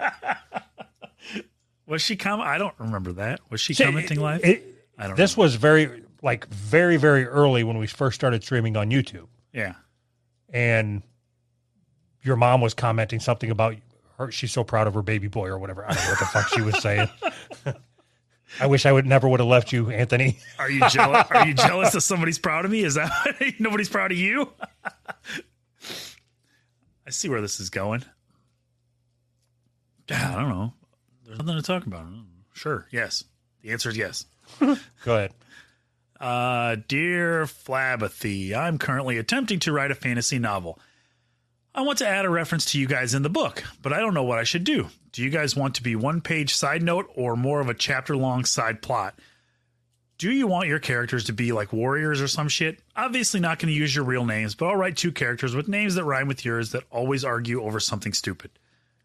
Was 1.88 2.02
she 2.02 2.16
com? 2.16 2.40
I 2.40 2.58
don't 2.58 2.74
remember 2.80 3.12
that. 3.14 3.42
Was 3.50 3.60
she 3.60 3.74
See, 3.74 3.84
commenting 3.84 4.20
live? 4.20 4.44
it- 4.44 4.64
I 4.98 5.08
don't. 5.08 5.18
this 5.18 5.36
was 5.36 5.56
very 5.56 6.04
like 6.22 6.48
very 6.50 6.96
very 6.98 7.26
early 7.26 7.64
when 7.64 7.78
we 7.78 7.88
first 7.88 8.16
started 8.16 8.44
streaming 8.44 8.78
on 8.78 8.92
YouTube. 8.92 9.28
yeah. 9.54 9.74
and 10.54 11.02
your 12.24 12.36
mom 12.36 12.62
was 12.62 12.74
commenting 12.76 13.20
something 13.20 13.50
about 13.50 13.76
her 14.26 14.32
she's 14.32 14.52
so 14.52 14.64
proud 14.64 14.88
of 14.88 14.94
her 14.94 15.02
baby 15.02 15.28
boy 15.28 15.48
or 15.48 15.58
whatever. 15.58 15.86
I 15.86 15.94
don't 15.94 16.04
know 16.04 16.10
what 16.12 16.20
the 16.20 16.26
fuck 16.26 16.48
she 16.50 16.62
was 16.62 16.82
saying. 16.82 17.10
I 18.60 18.68
wish 18.68 18.86
I 18.86 18.92
would 18.92 19.06
never 19.06 19.30
would 19.30 19.40
have 19.40 19.48
left 19.48 19.72
you, 19.72 19.90
Anthony. 19.92 20.38
Are 20.60 20.70
you 20.70 20.88
jealous? 20.90 21.26
Are 21.32 21.48
you 21.48 21.54
jealous 21.54 21.94
that 21.94 22.02
somebody's 22.02 22.40
proud 22.40 22.66
of 22.66 22.72
me? 22.72 22.84
Is 22.84 22.96
that 22.96 23.10
nobody's 23.60 23.90
proud 23.90 24.12
of 24.12 24.18
you? 24.18 24.52
I 27.06 27.10
see 27.10 27.30
where 27.30 27.42
this 27.42 27.60
is 27.60 27.70
going. 27.70 28.04
Yeah, 30.10 30.34
I 30.36 30.40
don't 30.42 30.50
know. 30.50 30.74
There's 31.26 31.40
nothing 31.40 31.56
to 31.56 31.62
talk 31.62 31.86
about. 31.86 32.06
Sure. 32.54 32.88
Yes. 32.92 33.24
The 33.62 33.72
answer 33.72 33.90
is 33.90 33.98
yes. 33.98 34.26
Go 34.60 34.76
ahead. 35.06 35.32
Uh, 36.20 36.76
dear 36.88 37.46
Flabbathy, 37.46 38.54
I'm 38.54 38.78
currently 38.78 39.18
attempting 39.18 39.60
to 39.60 39.72
write 39.72 39.92
a 39.92 39.96
fantasy 39.96 40.38
novel. 40.38 40.78
I 41.74 41.82
want 41.82 42.00
to 42.00 42.08
add 42.08 42.26
a 42.26 42.30
reference 42.30 42.66
to 42.72 42.80
you 42.80 42.88
guys 42.88 43.14
in 43.14 43.22
the 43.22 43.30
book, 43.30 43.64
but 43.82 43.94
I 43.94 44.00
don't 44.00 44.14
know 44.14 44.24
what 44.24 44.40
I 44.40 44.44
should 44.44 44.66
do. 44.66 44.90
Do 45.14 45.24
you 45.24 45.30
guys 45.30 45.56
want 45.56 45.76
to 45.76 45.84
be 45.84 45.96
one 45.96 46.20
page 46.20 46.54
side 46.54 46.84
note 46.84 47.10
or 47.16 47.36
more 47.36 47.62
of 47.62 47.70
a 47.70 47.74
chapter 47.74 48.18
long 48.18 48.44
side 48.44 48.82
plot? 48.82 49.18
Do 50.18 50.32
you 50.32 50.48
want 50.48 50.68
your 50.68 50.80
characters 50.80 51.24
to 51.26 51.34
be 51.34 51.52
like 51.52 51.74
warriors 51.74 52.22
or 52.22 52.28
some 52.28 52.50
shit? 52.50 52.80
Obviously, 52.96 53.40
not 53.40 53.58
going 53.58 53.74
to 53.74 53.80
use 53.80 53.96
your 53.96 54.06
real 54.06 54.26
names, 54.26 54.54
but 54.54 54.68
I'll 54.68 54.76
write 54.76 54.98
two 54.98 55.12
characters 55.12 55.56
with 55.56 55.68
names 55.68 55.96
that 55.96 56.04
rhyme 56.04 56.28
with 56.28 56.46
yours 56.46 56.72
that 56.72 56.84
always 56.92 57.26
argue 57.26 57.64
over 57.64 57.80
something 57.80 58.14
stupid. 58.14 58.52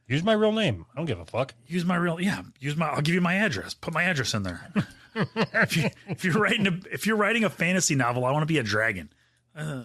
Use 0.08 0.22
my 0.22 0.34
real 0.34 0.52
name. 0.52 0.86
I 0.92 0.96
don't 0.96 1.06
give 1.06 1.18
a 1.18 1.24
fuck. 1.24 1.54
Use 1.66 1.84
my 1.84 1.96
real, 1.96 2.20
yeah. 2.20 2.42
Use 2.60 2.76
my. 2.76 2.88
I'll 2.88 3.00
give 3.00 3.14
you 3.14 3.20
my 3.20 3.34
address. 3.36 3.74
Put 3.74 3.94
my 3.94 4.04
address 4.04 4.34
in 4.34 4.42
there. 4.42 4.70
if, 5.14 5.76
you, 5.76 5.88
if 6.08 6.24
you're 6.24 6.34
writing 6.34 6.66
a 6.66 6.80
if 6.92 7.06
you're 7.06 7.16
writing 7.16 7.44
a 7.44 7.50
fantasy 7.50 7.94
novel, 7.94 8.24
I 8.24 8.30
want 8.30 8.42
to 8.42 8.46
be 8.46 8.58
a 8.58 8.62
dragon. 8.62 9.10
Uh, 9.56 9.84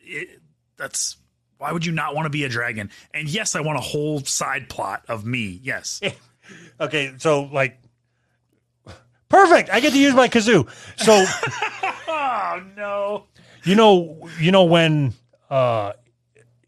it, 0.00 0.40
that's 0.76 1.18
why 1.58 1.72
would 1.72 1.84
you 1.84 1.92
not 1.92 2.14
want 2.14 2.26
to 2.26 2.30
be 2.30 2.44
a 2.44 2.48
dragon? 2.48 2.90
And 3.12 3.28
yes, 3.28 3.54
I 3.54 3.60
want 3.60 3.78
a 3.78 3.82
whole 3.82 4.20
side 4.20 4.68
plot 4.68 5.04
of 5.08 5.24
me. 5.26 5.60
Yes. 5.62 6.00
Okay, 6.80 7.12
so 7.18 7.42
like, 7.52 7.78
perfect. 9.28 9.68
I 9.70 9.80
get 9.80 9.92
to 9.92 9.98
use 9.98 10.14
my 10.14 10.28
kazoo. 10.28 10.66
So 10.96 11.12
oh 12.08 12.62
no. 12.76 13.24
you 13.64 13.74
know, 13.74 14.28
you 14.40 14.50
know 14.50 14.64
when 14.64 15.12
uh, 15.50 15.92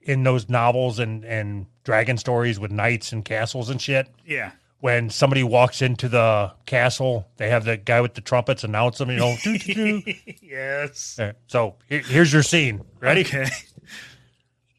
in 0.03 0.23
those 0.23 0.49
novels 0.49 0.99
and 0.99 1.25
and 1.25 1.65
dragon 1.85 2.19
stories 2.19 2.61
with 2.61 2.71
knights 2.71 3.13
and 3.13 3.25
castles 3.25 3.71
and 3.71 3.81
shit, 3.81 4.07
Yeah. 4.27 4.51
when 4.81 5.09
somebody 5.09 5.43
walks 5.43 5.81
into 5.81 6.09
the 6.11 6.53
castle, 6.67 7.27
they 7.39 7.49
have 7.49 7.65
the 7.65 7.79
guy 7.79 8.03
with 8.03 8.13
the 8.15 8.21
trumpets 8.21 8.63
announce 8.65 8.99
them. 8.99 9.11
You 9.11 9.17
know, 9.17 9.37
doo, 9.43 9.57
doo, 9.59 10.03
doo. 10.03 10.13
yes. 10.43 11.19
So 11.47 11.77
here- 11.89 12.01
here's 12.01 12.33
your 12.33 12.43
scene. 12.43 12.83
Ready? 13.01 13.23
Okay. 13.23 13.49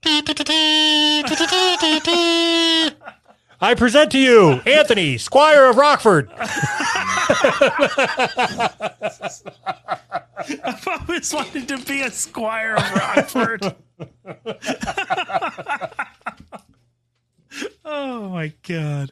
I 3.64 3.76
present 3.78 4.12
to 4.12 4.18
you 4.18 4.54
Anthony, 4.66 5.20
Squire 5.20 5.66
of 5.66 5.78
Rockford. 5.78 6.32
I've 10.64 10.88
always 10.88 11.32
wanted 11.32 11.68
to 11.68 11.78
be 11.86 12.02
a 12.02 12.10
squire 12.10 12.76
of 12.76 12.92
Rockford. 12.94 13.62
oh 17.86 18.30
my 18.30 18.54
god. 18.68 19.12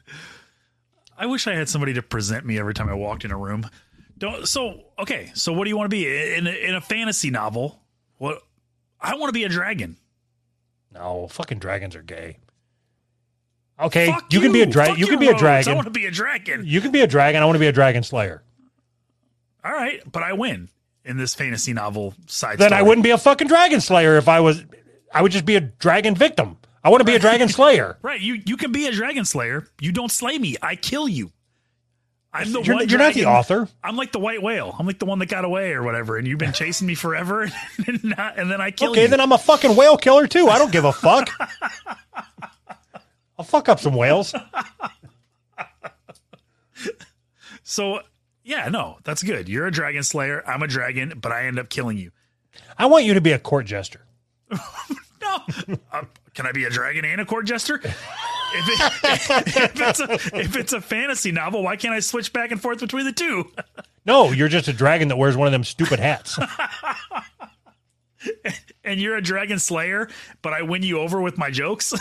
I 1.16 1.26
wish 1.26 1.46
I 1.46 1.54
had 1.54 1.68
somebody 1.68 1.94
to 1.94 2.02
present 2.02 2.44
me 2.44 2.58
every 2.58 2.74
time 2.74 2.88
I 2.88 2.94
walked 2.94 3.24
in 3.24 3.30
a 3.30 3.36
room. 3.36 3.70
Don't 4.18 4.48
so 4.48 4.80
okay, 4.98 5.30
so 5.34 5.52
what 5.52 5.64
do 5.64 5.70
you 5.70 5.76
want 5.76 5.88
to 5.88 5.96
be 5.96 6.34
in 6.34 6.48
in 6.48 6.74
a 6.74 6.80
fantasy 6.80 7.30
novel? 7.30 7.80
What 8.18 8.42
I 9.00 9.14
want 9.14 9.28
to 9.28 9.32
be 9.32 9.44
a 9.44 9.48
dragon. 9.48 9.96
No, 10.92 11.28
fucking 11.28 11.58
dragons 11.58 11.94
are 11.96 12.02
gay. 12.02 12.38
Okay, 13.78 14.06
Fuck 14.08 14.32
you, 14.32 14.40
can 14.40 14.52
be 14.52 14.60
a 14.60 14.66
Fuck 14.66 14.72
dragon. 14.72 14.94
You 14.96 15.00
your 15.06 15.08
can 15.08 15.18
be 15.20 15.26
a 15.26 15.30
roads. 15.30 15.38
I 15.42 15.46
dragon. 15.62 15.74
want 15.76 15.86
to 15.86 15.90
be 15.90 16.06
a 16.06 16.10
dragon. 16.10 16.62
You 16.66 16.80
can 16.80 16.90
be 16.90 17.00
a 17.00 17.06
dragon. 17.06 17.42
I 17.42 17.46
want 17.46 17.56
to 17.56 17.60
be 17.60 17.66
a 17.66 17.72
dragon 17.72 18.02
slayer. 18.02 18.42
All 19.64 19.72
right, 19.72 20.00
but 20.10 20.22
I 20.22 20.32
win 20.34 20.68
in 21.04 21.16
this 21.16 21.34
fantasy 21.34 21.72
novel 21.72 22.14
side. 22.26 22.58
Then 22.58 22.72
I 22.72 22.76
story. 22.78 22.88
wouldn't 22.88 23.04
be 23.04 23.10
a 23.10 23.18
fucking 23.18 23.48
dragon 23.48 23.80
slayer 23.80 24.16
if 24.16 24.28
I 24.28 24.40
was. 24.40 24.64
I 25.12 25.22
would 25.22 25.32
just 25.32 25.46
be 25.46 25.56
a 25.56 25.60
dragon 25.60 26.14
victim. 26.14 26.58
I 26.84 26.88
want 26.90 27.00
to 27.00 27.04
be 27.04 27.14
a 27.14 27.18
dragon 27.18 27.48
slayer. 27.48 27.98
Right, 28.02 28.20
you 28.20 28.40
you 28.46 28.56
can 28.56 28.72
be 28.72 28.86
a 28.86 28.92
dragon 28.92 29.24
slayer. 29.24 29.66
You 29.80 29.92
don't 29.92 30.10
slay 30.10 30.38
me. 30.38 30.56
I 30.60 30.76
kill 30.76 31.08
you. 31.08 31.32
I'm 32.32 32.52
the 32.52 32.62
You're, 32.62 32.76
one. 32.76 32.88
you're 32.88 32.98
not 32.98 33.14
the 33.14 33.24
author. 33.26 33.68
I'm 33.82 33.96
like 33.96 34.12
the 34.12 34.20
white 34.20 34.40
whale. 34.40 34.74
I'm 34.78 34.86
like 34.86 35.00
the 35.00 35.04
one 35.06 35.18
that 35.18 35.26
got 35.26 35.44
away 35.44 35.72
or 35.72 35.82
whatever, 35.82 36.16
and 36.16 36.28
you've 36.28 36.38
been 36.38 36.52
chasing 36.52 36.86
me 36.86 36.94
forever, 36.94 37.50
and, 37.88 38.04
not, 38.04 38.38
and 38.38 38.48
then 38.50 38.60
I 38.60 38.70
kill 38.70 38.92
Okay, 38.92 39.02
you. 39.02 39.08
then 39.08 39.20
I'm 39.20 39.32
a 39.32 39.38
fucking 39.38 39.74
whale 39.74 39.96
killer 39.96 40.28
too. 40.28 40.48
I 40.48 40.58
don't 40.58 40.70
give 40.70 40.84
a 40.84 40.92
fuck. 40.92 41.28
I'll 43.38 43.44
fuck 43.44 43.68
up 43.68 43.80
some 43.80 43.94
whales. 43.94 44.32
so 47.62 48.00
yeah, 48.44 48.68
no, 48.68 48.98
that's 49.04 49.22
good. 49.22 49.48
You're 49.48 49.66
a 49.66 49.70
dragon 49.72 50.02
slayer. 50.02 50.42
I'm 50.48 50.62
a 50.62 50.66
dragon, 50.68 51.18
but 51.20 51.32
I 51.32 51.46
end 51.46 51.58
up 51.58 51.68
killing 51.68 51.98
you. 51.98 52.10
I 52.78 52.86
want 52.86 53.04
you 53.04 53.14
to 53.14 53.20
be 53.20 53.32
a 53.32 53.38
court 53.38 53.66
jester. 53.66 54.02
No, 55.22 55.38
uh, 55.92 56.02
can 56.34 56.46
I 56.46 56.52
be 56.52 56.64
a 56.64 56.70
dragon 56.70 57.04
and 57.04 57.20
a 57.20 57.24
court 57.26 57.44
jester? 57.46 57.80
If, 58.52 58.68
it, 58.68 58.80
if 59.56 59.80
it's 59.80 60.00
a 60.00 60.12
if 60.38 60.56
it's 60.56 60.72
a 60.72 60.80
fantasy 60.80 61.30
novel, 61.32 61.62
why 61.62 61.76
can't 61.76 61.94
I 61.94 62.00
switch 62.00 62.32
back 62.32 62.50
and 62.50 62.60
forth 62.60 62.80
between 62.80 63.04
the 63.04 63.12
two? 63.12 63.50
No, 64.06 64.32
you're 64.32 64.48
just 64.48 64.66
a 64.66 64.72
dragon 64.72 65.08
that 65.08 65.18
wears 65.18 65.36
one 65.36 65.46
of 65.46 65.52
them 65.52 65.62
stupid 65.62 66.00
hats. 66.00 66.38
and 68.82 68.98
you're 68.98 69.14
a 69.14 69.20
dragon 69.20 69.58
slayer, 69.58 70.08
but 70.40 70.54
I 70.54 70.62
win 70.62 70.82
you 70.82 71.00
over 71.00 71.20
with 71.20 71.36
my 71.36 71.50
jokes. 71.50 71.92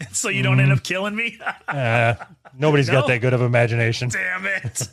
And 0.00 0.14
so 0.14 0.30
you 0.30 0.42
don't 0.42 0.58
end 0.58 0.72
up 0.72 0.82
killing 0.82 1.14
me. 1.14 1.38
Uh, 1.68 2.14
nobody's 2.58 2.88
No. 2.88 2.94
got 2.94 3.06
that 3.06 3.20
good 3.20 3.34
of 3.34 3.40
imagination. 3.40 4.08
Damn 4.08 4.44
it. 4.46 4.88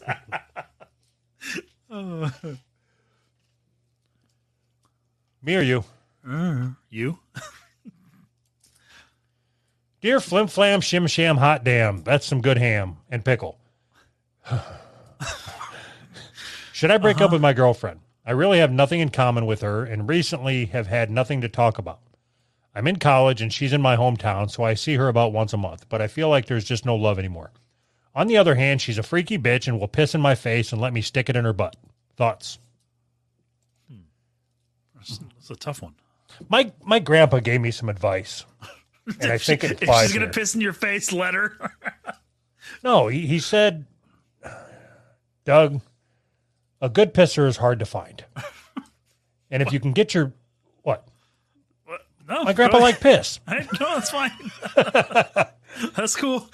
Me 5.41 5.55
or 5.55 5.61
you? 5.61 5.83
you? 6.89 7.17
Dear 10.01 10.21
Flim 10.21 10.47
Flam 10.47 10.79
Shim 10.79 11.09
Sham 11.09 11.37
Hot 11.37 11.63
Damn, 11.63 12.03
that's 12.03 12.25
some 12.25 12.41
good 12.41 12.57
ham 12.57 12.97
and 13.09 13.25
pickle. 13.25 13.59
Should 16.73 16.91
I 16.91 16.97
break 16.97 17.17
up 17.17 17.23
uh-huh. 17.23 17.33
with 17.33 17.41
my 17.41 17.51
girlfriend? 17.51 17.99
I 18.25 18.31
really 18.31 18.59
have 18.59 18.71
nothing 18.71 19.01
in 19.01 19.09
common 19.09 19.45
with 19.45 19.59
her 19.61 19.83
and 19.83 20.07
recently 20.07 20.65
have 20.67 20.87
had 20.87 21.11
nothing 21.11 21.41
to 21.41 21.49
talk 21.49 21.77
about. 21.77 21.99
I'm 22.73 22.87
in 22.87 22.95
college 22.97 23.41
and 23.41 23.51
she's 23.51 23.73
in 23.73 23.81
my 23.81 23.97
hometown, 23.97 24.49
so 24.49 24.63
I 24.63 24.75
see 24.75 24.95
her 24.95 25.09
about 25.09 25.33
once 25.33 25.51
a 25.51 25.57
month, 25.57 25.89
but 25.89 26.01
I 26.01 26.07
feel 26.07 26.29
like 26.29 26.45
there's 26.45 26.63
just 26.63 26.85
no 26.85 26.95
love 26.95 27.19
anymore. 27.19 27.51
On 28.15 28.27
the 28.27 28.37
other 28.37 28.55
hand, 28.55 28.81
she's 28.81 28.97
a 28.97 29.03
freaky 29.03 29.37
bitch 29.37 29.67
and 29.67 29.79
will 29.79 29.89
piss 29.89 30.15
in 30.15 30.21
my 30.21 30.35
face 30.35 30.71
and 30.71 30.79
let 30.79 30.93
me 30.93 31.01
stick 31.01 31.29
it 31.29 31.35
in 31.35 31.43
her 31.43 31.51
butt. 31.53 31.75
Thoughts? 32.15 32.59
Hmm. 33.91 34.03
It's 35.01 35.49
a 35.49 35.55
tough 35.55 35.81
one. 35.81 35.95
My 36.47 36.71
my 36.83 36.99
grandpa 36.99 37.39
gave 37.39 37.59
me 37.59 37.71
some 37.71 37.89
advice. 37.89 38.45
And 39.21 39.31
I 39.31 39.37
think 39.37 39.63
it 39.63 39.71
If 39.71 39.79
she's 39.79 40.13
gonna 40.13 40.25
here. 40.25 40.29
piss 40.29 40.55
in 40.55 40.61
your 40.61 40.73
face, 40.73 41.11
let 41.11 41.33
her. 41.33 41.57
No, 42.83 43.07
he, 43.07 43.25
he 43.25 43.39
said, 43.39 43.85
Doug, 45.43 45.81
a 46.81 46.87
good 46.87 47.13
pisser 47.13 47.47
is 47.47 47.57
hard 47.57 47.79
to 47.79 47.85
find. 47.85 48.23
And 49.51 49.63
if 49.63 49.73
you 49.73 49.79
can 49.79 49.93
get 49.93 50.13
your 50.13 50.31
what? 50.83 51.07
No, 52.27 52.43
My 52.43 52.53
grandpa 52.53 52.77
liked 52.77 53.01
piss. 53.01 53.39
ahead. 53.47 53.67
No, 53.79 53.95
that's 53.95 54.11
fine. 54.11 54.31
that's 55.95 56.15
cool. 56.15 56.47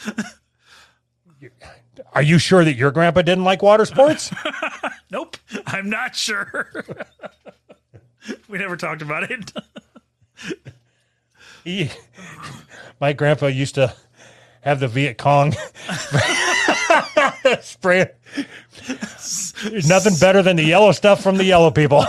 Are 2.14 2.22
you 2.22 2.38
sure 2.38 2.64
that 2.64 2.76
your 2.78 2.92
grandpa 2.92 3.22
didn't 3.24 3.44
like 3.44 3.62
water 3.62 3.84
sports? 3.84 4.34
Nope, 5.12 5.36
I'm 5.68 5.90
not 5.90 6.16
sure. 6.16 6.86
we 8.48 8.58
never 8.58 8.78
talked 8.78 9.02
about 9.02 9.30
it. 9.30 9.52
He, 11.66 11.90
my 13.02 13.14
grandpa 13.14 13.48
used 13.48 13.74
to 13.76 13.94
have 14.62 14.80
the 14.80 14.88
Viet 14.88 15.18
Cong 15.18 15.54
spray. 17.62 18.12
There's 19.64 19.90
nothing 19.90 20.14
better 20.20 20.44
than 20.44 20.58
the 20.58 20.64
yellow 20.64 20.92
stuff 20.92 21.24
from 21.24 21.38
the 21.38 21.44
yellow 21.44 21.72
people. 21.72 22.02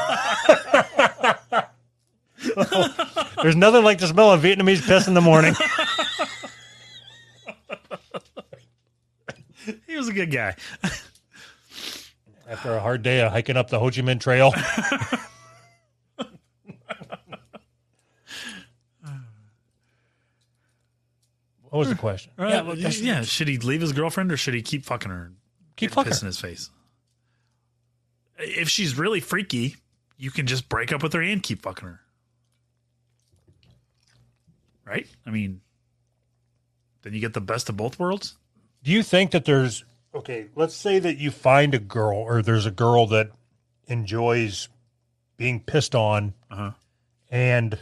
There's 3.43 3.57
nothing 3.57 3.83
like 3.83 3.99
the 3.99 4.09
smell 4.09 4.31
of 4.31 4.43
Vietnamese 4.43 4.87
piss 4.87 5.09
in 5.09 5.15
the 5.15 5.23
morning. 5.23 5.55
he 9.87 9.97
was 9.97 10.09
a 10.09 10.13
good 10.13 10.31
guy. 10.31 10.55
After 12.47 12.75
a 12.75 12.81
hard 12.81 13.03
day 13.03 13.23
of 13.23 13.33
hiking 13.33 13.57
up 13.57 13.71
the 13.71 13.79
Ho 13.79 13.87
Chi 13.87 14.03
Minh 14.03 14.21
Trail. 14.21 14.53
What 21.77 21.81
was 21.81 21.89
the 21.91 21.95
question? 21.95 22.33
Yeah, 22.39 22.63
well, 22.63 22.77
yeah. 22.79 23.23
Should 23.23 23.49
he 23.49 23.59
leave 23.59 23.81
his 23.83 23.93
girlfriend 23.93 24.33
or 24.33 24.37
should 24.37 24.55
he 24.55 24.63
keep 24.63 24.85
fucking 24.85 25.11
her? 25.11 25.33
Keep 25.77 25.91
get 25.91 25.95
fucking 25.95 26.11
piss 26.11 26.21
her. 26.21 26.25
in 26.25 26.29
his 26.29 26.41
face. 26.41 26.71
If 28.39 28.69
she's 28.69 28.99
really 28.99 29.21
freaky, 29.21 29.77
you 30.17 30.31
can 30.31 30.47
just 30.47 30.69
break 30.69 30.93
up 30.93 31.03
with 31.03 31.13
her 31.13 31.21
and 31.23 31.43
keep 31.43 31.63
fucking 31.63 31.87
her. 31.87 32.01
Right? 34.85 35.07
I 35.27 35.31
mean, 35.31 35.61
then 37.03 37.13
you 37.13 37.21
get 37.21 37.35
the 37.35 37.41
best 37.41 37.69
of 37.69 37.77
both 37.77 37.99
worlds. 37.99 38.37
Do 38.83 38.93
you 38.93 39.03
think 39.03 39.33
that 39.33 39.45
there's 39.45 39.85
okay? 40.15 40.47
Let's 40.55 40.75
say 40.77 40.99
that 41.01 41.19
you 41.19 41.31
find 41.31 41.75
a 41.75 41.79
girl, 41.81 42.19
or 42.19 42.41
there's 42.41 42.67
a 42.67 42.71
girl 42.71 43.07
that 43.09 43.31
enjoys 43.89 44.69
being 45.37 45.61
pissed 45.61 45.95
on 45.95 46.35
Uh-huh. 46.51 46.71
and 47.31 47.79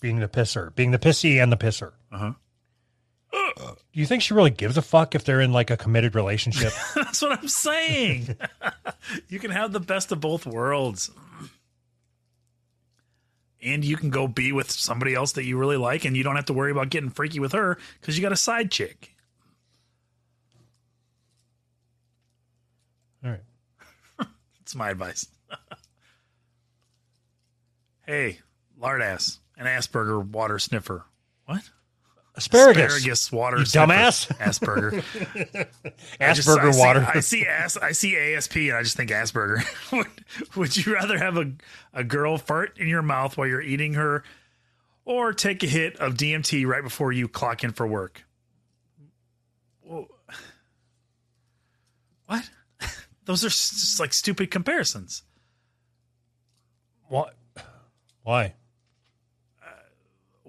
being 0.00 0.18
the 0.18 0.28
pisser, 0.28 0.74
being 0.74 0.90
the 0.90 0.98
pissy 0.98 1.40
and 1.42 1.52
the 1.52 1.56
pisser. 1.56 1.92
Uh-huh. 2.10 2.32
Do 3.58 4.00
you 4.00 4.06
think 4.06 4.22
she 4.22 4.34
really 4.34 4.50
gives 4.50 4.76
a 4.76 4.82
fuck 4.82 5.14
if 5.14 5.24
they're 5.24 5.40
in 5.40 5.52
like 5.52 5.70
a 5.70 5.76
committed 5.76 6.14
relationship? 6.14 6.72
That's 6.94 7.20
what 7.20 7.38
I'm 7.38 7.48
saying. 7.48 8.36
you 9.28 9.38
can 9.38 9.50
have 9.50 9.72
the 9.72 9.80
best 9.80 10.12
of 10.12 10.20
both 10.20 10.46
worlds. 10.46 11.10
and 13.60 13.84
you 13.84 13.96
can 13.96 14.10
go 14.10 14.28
be 14.28 14.52
with 14.52 14.70
somebody 14.70 15.14
else 15.14 15.32
that 15.32 15.44
you 15.44 15.58
really 15.58 15.76
like, 15.76 16.04
and 16.04 16.16
you 16.16 16.22
don't 16.22 16.36
have 16.36 16.44
to 16.46 16.52
worry 16.52 16.70
about 16.70 16.90
getting 16.90 17.10
freaky 17.10 17.40
with 17.40 17.52
her 17.52 17.78
because 18.00 18.16
you 18.16 18.22
got 18.22 18.32
a 18.32 18.36
side 18.36 18.70
chick. 18.70 19.14
All 23.24 23.30
right. 23.30 23.40
That's 24.60 24.76
my 24.76 24.90
advice. 24.90 25.26
hey, 28.06 28.38
lard 28.78 29.02
ass, 29.02 29.40
an 29.56 29.66
Asperger 29.66 30.24
water 30.24 30.60
sniffer. 30.60 31.04
What? 31.46 31.68
Asparagus. 32.38 32.94
Asparagus 32.94 33.32
water 33.32 33.58
You 33.58 33.64
dumbass. 33.64 34.28
Asperger. 34.38 34.92
Just- 36.34 36.48
Asperger 36.48 36.68
I 36.68 36.70
see- 36.70 36.78
water. 36.80 37.10
I 37.14 37.20
see 37.20 37.46
as, 37.46 37.76
I 37.76 37.92
see 37.92 38.16
ASP 38.16 38.56
and 38.56 38.72
I 38.74 38.82
just 38.82 38.96
think 38.96 39.10
Asperger. 39.10 39.62
would, 39.92 40.06
would 40.56 40.76
you 40.76 40.94
rather 40.94 41.18
have 41.18 41.36
a 41.36 41.52
a 41.92 42.04
girl 42.04 42.38
fart 42.38 42.78
in 42.78 42.88
your 42.88 43.02
mouth 43.02 43.36
while 43.36 43.46
you're 43.46 43.60
eating 43.60 43.94
her, 43.94 44.22
or 45.04 45.32
take 45.32 45.62
a 45.62 45.66
hit 45.66 45.96
of 45.96 46.14
DMT 46.14 46.66
right 46.66 46.82
before 46.82 47.12
you 47.12 47.28
clock 47.28 47.62
in 47.64 47.72
for 47.72 47.86
work? 47.86 48.24
What? 52.26 52.48
Those 53.24 53.44
are 53.44 53.48
just 53.48 54.00
like 54.00 54.12
stupid 54.12 54.50
comparisons. 54.50 55.22
What? 57.08 57.34
Why? 58.22 58.54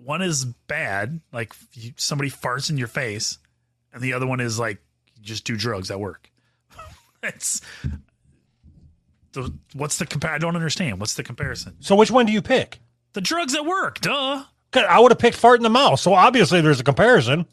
One 0.10 0.24
is 0.24 0.44
bad, 0.44 1.22
like 1.32 1.54
you, 1.74 1.92
somebody 1.96 2.32
farts 2.32 2.72
in 2.72 2.80
your 2.80 2.88
face, 2.88 3.38
and 3.94 4.02
the 4.02 4.14
other 4.14 4.26
one 4.26 4.40
is 4.40 4.58
like 4.58 4.80
you 5.16 5.24
just 5.24 5.46
do 5.46 5.56
drugs 5.56 5.92
at 5.92 6.00
work. 6.00 6.32
it's 7.24 7.62
the, 9.34 9.54
what's 9.76 10.00
the 10.00 10.08
compa- 10.08 10.32
I 10.32 10.40
don't 10.40 10.56
understand. 10.56 11.00
What's 11.00 11.14
the 11.14 11.22
comparison? 11.22 11.76
So 11.82 11.96
which 11.96 12.10
one 12.10 12.26
do 12.26 12.32
you 12.32 12.42
pick? 12.42 12.80
The 13.14 13.22
drugs 13.22 13.54
at 13.54 13.68
work, 13.68 14.02
duh. 14.02 14.46
I 14.74 15.00
would 15.00 15.12
have 15.12 15.20
picked 15.20 15.38
fart 15.38 15.60
in 15.60 15.64
the 15.64 15.70
mouth. 15.70 16.00
So 16.00 16.16
obviously 16.16 16.60
there's 16.62 16.80
a 16.80 16.84
comparison. 16.84 17.46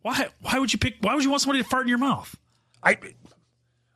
Why? 0.00 0.28
Why 0.40 0.58
would 0.58 0.72
you 0.72 0.78
pick? 0.78 0.94
Why 1.02 1.14
would 1.14 1.24
you 1.24 1.28
want 1.28 1.42
somebody 1.42 1.62
to 1.62 1.68
fart 1.68 1.82
in 1.82 1.90
your 1.90 1.98
mouth? 1.98 2.34
I 2.82 2.96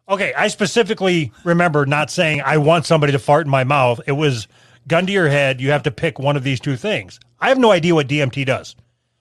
okay. 0.07 0.35
I 0.35 0.49
specifically 0.49 1.33
remember 1.45 1.87
not 1.87 2.11
saying 2.11 2.43
I 2.45 2.59
want 2.59 2.85
somebody 2.85 3.13
to 3.13 3.19
fart 3.19 3.47
in 3.47 3.51
my 3.51 3.65
mouth. 3.65 4.01
It 4.07 4.13
was 4.13 4.49
gun 4.89 5.07
to 5.07 5.13
your 5.13 5.29
head. 5.29 5.61
You 5.61 5.71
have 5.71 5.83
to 5.85 5.91
pick 5.91 6.19
one 6.19 6.37
of 6.37 6.45
these 6.45 6.61
two 6.61 6.77
things. 6.77 7.21
I 7.41 7.49
have 7.49 7.59
no 7.59 7.71
idea 7.73 7.95
what 7.95 8.09
DMT 8.09 8.47
does, 8.47 8.77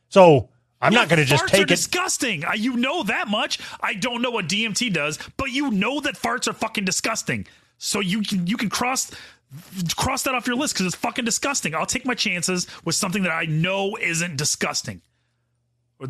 so 0.10 0.50
I'm 0.82 0.94
not 0.94 1.10
going 1.10 1.20
to 1.20 1.26
just 1.26 1.48
take 1.48 1.64
it. 1.64 1.68
Disgusting. 1.68 2.44
I, 2.46 2.54
you 2.54 2.76
know 2.78 3.04
that 3.04 3.28
much. 3.28 3.60
I 3.82 3.94
don't 3.94 4.22
know 4.22 4.32
what 4.32 4.48
DMT 4.48 4.94
does, 4.94 5.20
but 5.38 5.52
you 5.52 5.72
know 5.72 6.00
that 6.02 6.16
farts 6.16 6.48
are 6.48 6.54
fucking 6.54 6.86
disgusting. 6.86 7.48
So 7.78 8.00
you 8.00 8.22
can 8.22 8.46
you 8.48 8.58
can 8.58 8.70
cross 8.70 9.12
cross 9.96 10.24
that 10.24 10.34
off 10.36 10.48
your 10.48 10.56
list 10.56 10.74
because 10.74 10.86
it's 10.88 10.96
fucking 10.96 11.26
disgusting. 11.26 11.76
I'll 11.76 11.86
take 11.86 12.06
my 12.06 12.14
chances 12.14 12.68
with 12.86 12.96
something 12.96 13.24
that 13.24 13.32
I 13.32 13.46
know 13.46 13.98
isn't 13.98 14.38
disgusting. 14.38 15.02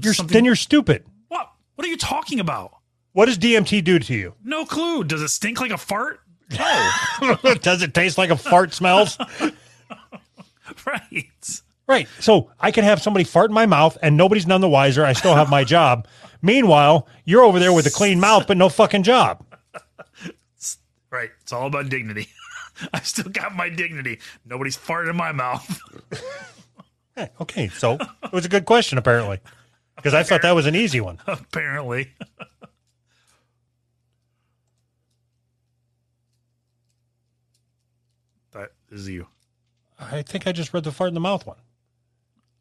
You're, 0.01 0.13
something- 0.13 0.33
then 0.33 0.45
you're 0.45 0.55
stupid. 0.55 1.05
what? 1.27 1.51
What 1.75 1.85
are 1.85 1.89
you 1.89 1.97
talking 1.97 2.39
about? 2.39 2.71
What 3.13 3.25
does 3.25 3.37
DMT 3.37 3.83
do 3.83 3.99
to 3.99 4.13
you? 4.13 4.35
No 4.43 4.65
clue. 4.65 5.03
Does 5.03 5.21
it 5.21 5.29
stink 5.29 5.59
like 5.59 5.71
a 5.71 5.77
fart? 5.77 6.21
No. 6.57 7.35
does 7.61 7.81
it 7.81 7.93
taste 7.93 8.17
like 8.17 8.29
a 8.29 8.35
fart 8.37 8.73
smells? 8.73 9.17
right. 10.85 11.61
Right. 11.87 12.07
So 12.19 12.51
I 12.59 12.71
can 12.71 12.83
have 12.83 13.01
somebody 13.01 13.23
fart 13.23 13.49
in 13.49 13.53
my 13.53 13.65
mouth 13.65 13.97
and 14.01 14.15
nobody's 14.17 14.47
none 14.47 14.61
the 14.61 14.69
wiser. 14.69 15.05
I 15.05 15.13
still 15.13 15.35
have 15.35 15.49
my 15.49 15.63
job. 15.63 16.07
Meanwhile, 16.41 17.07
you're 17.25 17.43
over 17.43 17.59
there 17.59 17.73
with 17.73 17.85
a 17.85 17.91
clean 17.91 18.19
mouth 18.19 18.47
but 18.47 18.57
no 18.57 18.69
fucking 18.69 19.03
job. 19.03 19.45
Right. 21.09 21.29
It's 21.41 21.51
all 21.51 21.67
about 21.67 21.89
dignity. 21.89 22.27
I 22.93 23.01
still 23.01 23.29
got 23.29 23.55
my 23.55 23.69
dignity. 23.69 24.19
Nobody's 24.45 24.77
farted 24.77 25.09
in 25.09 25.15
my 25.17 25.31
mouth. 25.31 25.81
Eh, 27.17 27.27
Okay, 27.41 27.67
so 27.67 27.95
it 28.23 28.31
was 28.31 28.45
a 28.45 28.49
good 28.49 28.65
question 28.65 28.97
apparently. 28.97 29.39
Because 29.97 30.13
I 30.13 30.23
thought 30.23 30.41
that 30.43 30.53
was 30.55 30.65
an 30.65 30.75
easy 30.75 31.01
one. 31.01 31.19
apparently. 31.27 32.11
That 38.51 38.71
is 38.91 39.07
you. 39.07 39.27
I 39.99 40.21
think 40.21 40.47
I 40.47 40.51
just 40.51 40.73
read 40.73 40.83
the 40.83 40.91
fart 40.91 41.09
in 41.09 41.13
the 41.13 41.19
mouth 41.19 41.45
one. 41.45 41.57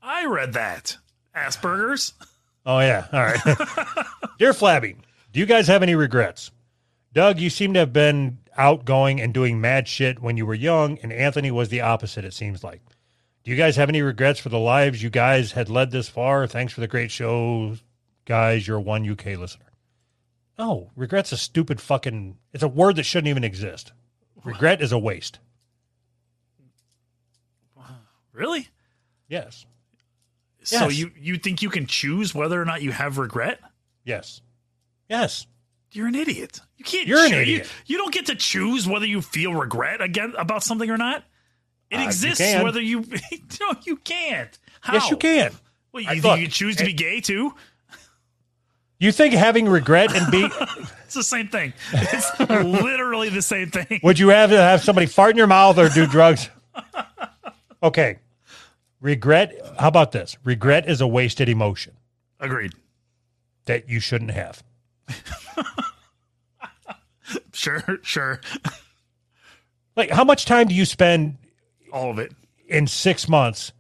I 0.03 0.27
read 0.27 0.53
that. 0.55 0.97
Asperger's. 1.35 2.15
Oh 2.67 2.81
yeah. 2.81 3.07
All 3.13 3.21
right. 3.21 4.07
Dear 4.39 4.53
Flabby, 4.53 4.97
do 5.33 5.41
you 5.41 5.47
guys 5.47 5.67
have 5.69 5.83
any 5.83 5.95
regrets? 5.95 6.51
Doug, 7.13 7.39
you 7.39 7.51
seem 7.51 7.75
to 7.75 7.81
have 7.81 7.93
been 7.93 8.39
outgoing 8.57 9.21
and 9.21 9.35
doing 9.35 9.61
mad 9.61 9.89
shit 9.89 10.21
when 10.21 10.37
you 10.37 10.47
were 10.47 10.55
young, 10.55 10.99
and 11.03 11.13
Anthony 11.13 11.51
was 11.51 11.69
the 11.69 11.81
opposite, 11.81 12.25
it 12.25 12.35
seems 12.35 12.63
like. 12.63 12.81
Do 13.43 13.51
you 13.51 13.57
guys 13.57 13.77
have 13.77 13.89
any 13.89 14.03
regrets 14.03 14.39
for 14.39 14.51
the 14.51 14.59
lives 14.59 15.03
you 15.03 15.11
guys 15.11 15.53
had 15.53 15.69
led 15.71 15.91
this 15.91 16.09
far? 16.09 16.47
Thanks 16.47 16.73
for 16.73 16.81
the 16.81 16.87
great 16.87 17.11
show, 17.11 17.77
guys. 18.27 18.69
You're 18.69 18.81
one 18.81 19.09
UK 19.09 19.39
listener. 19.39 19.65
No, 20.59 20.91
regret's 20.95 21.33
a 21.33 21.39
stupid 21.39 21.81
fucking 21.81 22.37
it's 22.53 22.63
a 22.63 22.69
word 22.69 22.97
that 22.97 23.05
shouldn't 23.05 23.31
even 23.31 23.45
exist. 23.45 23.93
Regret 24.45 24.83
is 24.83 24.93
a 24.93 24.99
waste. 24.99 25.39
Really? 28.41 28.69
Yes. 29.29 29.67
So 30.63 30.87
Yes. 30.89 30.97
you 30.99 31.11
you 31.19 31.37
think 31.39 31.63
you 31.63 31.71
can 31.71 31.87
choose 31.87 32.35
whether 32.35 32.61
or 32.61 32.65
not 32.65 32.83
you 32.83 32.91
have 32.91 33.19
regret? 33.19 33.61
Yes. 34.05 34.41
Yes. 35.09 35.47
You're 35.93 36.07
an 36.07 36.15
idiot. 36.15 36.61
You 36.77 36.85
can't. 36.85 37.07
You're 37.07 37.21
an 37.25 37.31
choo- 37.31 37.37
you- 37.37 37.43
idiot. 37.43 37.69
You, 37.87 37.99
don't 37.99 38.15
get 38.15 38.27
to 38.27 38.35
choose 38.35 38.87
whether 38.89 39.07
you 39.07 39.21
feel 39.23 39.53
regret 39.55 40.01
again 40.01 40.35
about 40.39 40.63
something 40.63 40.89
or 40.91 40.97
not. 40.97 41.25
It 41.91 41.99
Uh, 41.99 42.05
exists 42.05 42.39
can. 42.39 42.63
whether 42.63 42.81
you. 42.81 43.01
no, 43.61 43.75
you 43.85 43.97
can't. 43.97 44.57
How? 44.81 44.95
Yes, 44.95 45.11
you 45.11 45.17
can. 45.17 45.53
Well, 45.93 46.05
I- 46.07 46.13
you, 46.13 46.23
look, 46.23 46.39
you 46.41 46.49
choose 46.49 46.77
to 46.77 46.85
be 46.85 46.93
gay 46.93 47.21
too. 47.21 47.55
You 48.99 49.13
think 49.13 49.33
having 49.35 49.69
regret 49.69 50.15
and 50.15 50.31
be 50.31 50.45
It's 51.07 51.15
the 51.15 51.23
same 51.25 51.49
thing. 51.49 51.73
It's 51.93 52.39
literally 52.51 53.29
the 53.31 53.43
same 53.43 53.71
thing. 53.71 53.99
Would 54.03 54.19
you 54.19 54.29
rather 54.29 54.57
have 54.59 54.83
somebody 54.85 55.07
fart 55.07 55.31
in 55.33 55.37
your 55.39 55.47
mouth 55.49 55.79
or 55.79 55.89
do 55.89 56.07
drugs? 56.07 56.49
Okay. 57.83 58.19
Regret. 59.01 59.55
How 59.79 59.89
about 59.89 60.13
this? 60.13 60.37
Regret 60.45 60.89
is 60.89 61.01
a 61.01 61.07
wasted 61.07 61.49
emotion 61.49 61.95
Agreed. 62.39 62.73
that 63.67 63.89
you 63.89 64.01
shouldn't 64.01 64.31
have. 64.33 64.63
Sure, 67.53 67.83
sure. 68.03 68.41
Like, 69.95 70.11
how 70.11 70.25
much 70.25 70.47
time 70.47 70.69
do 70.69 70.75
you 70.75 70.85
spend 70.87 71.37
All 71.93 72.11
of 72.11 72.19
it. 72.19 72.33
in 72.69 72.87
six 72.87 73.29
months 73.29 73.73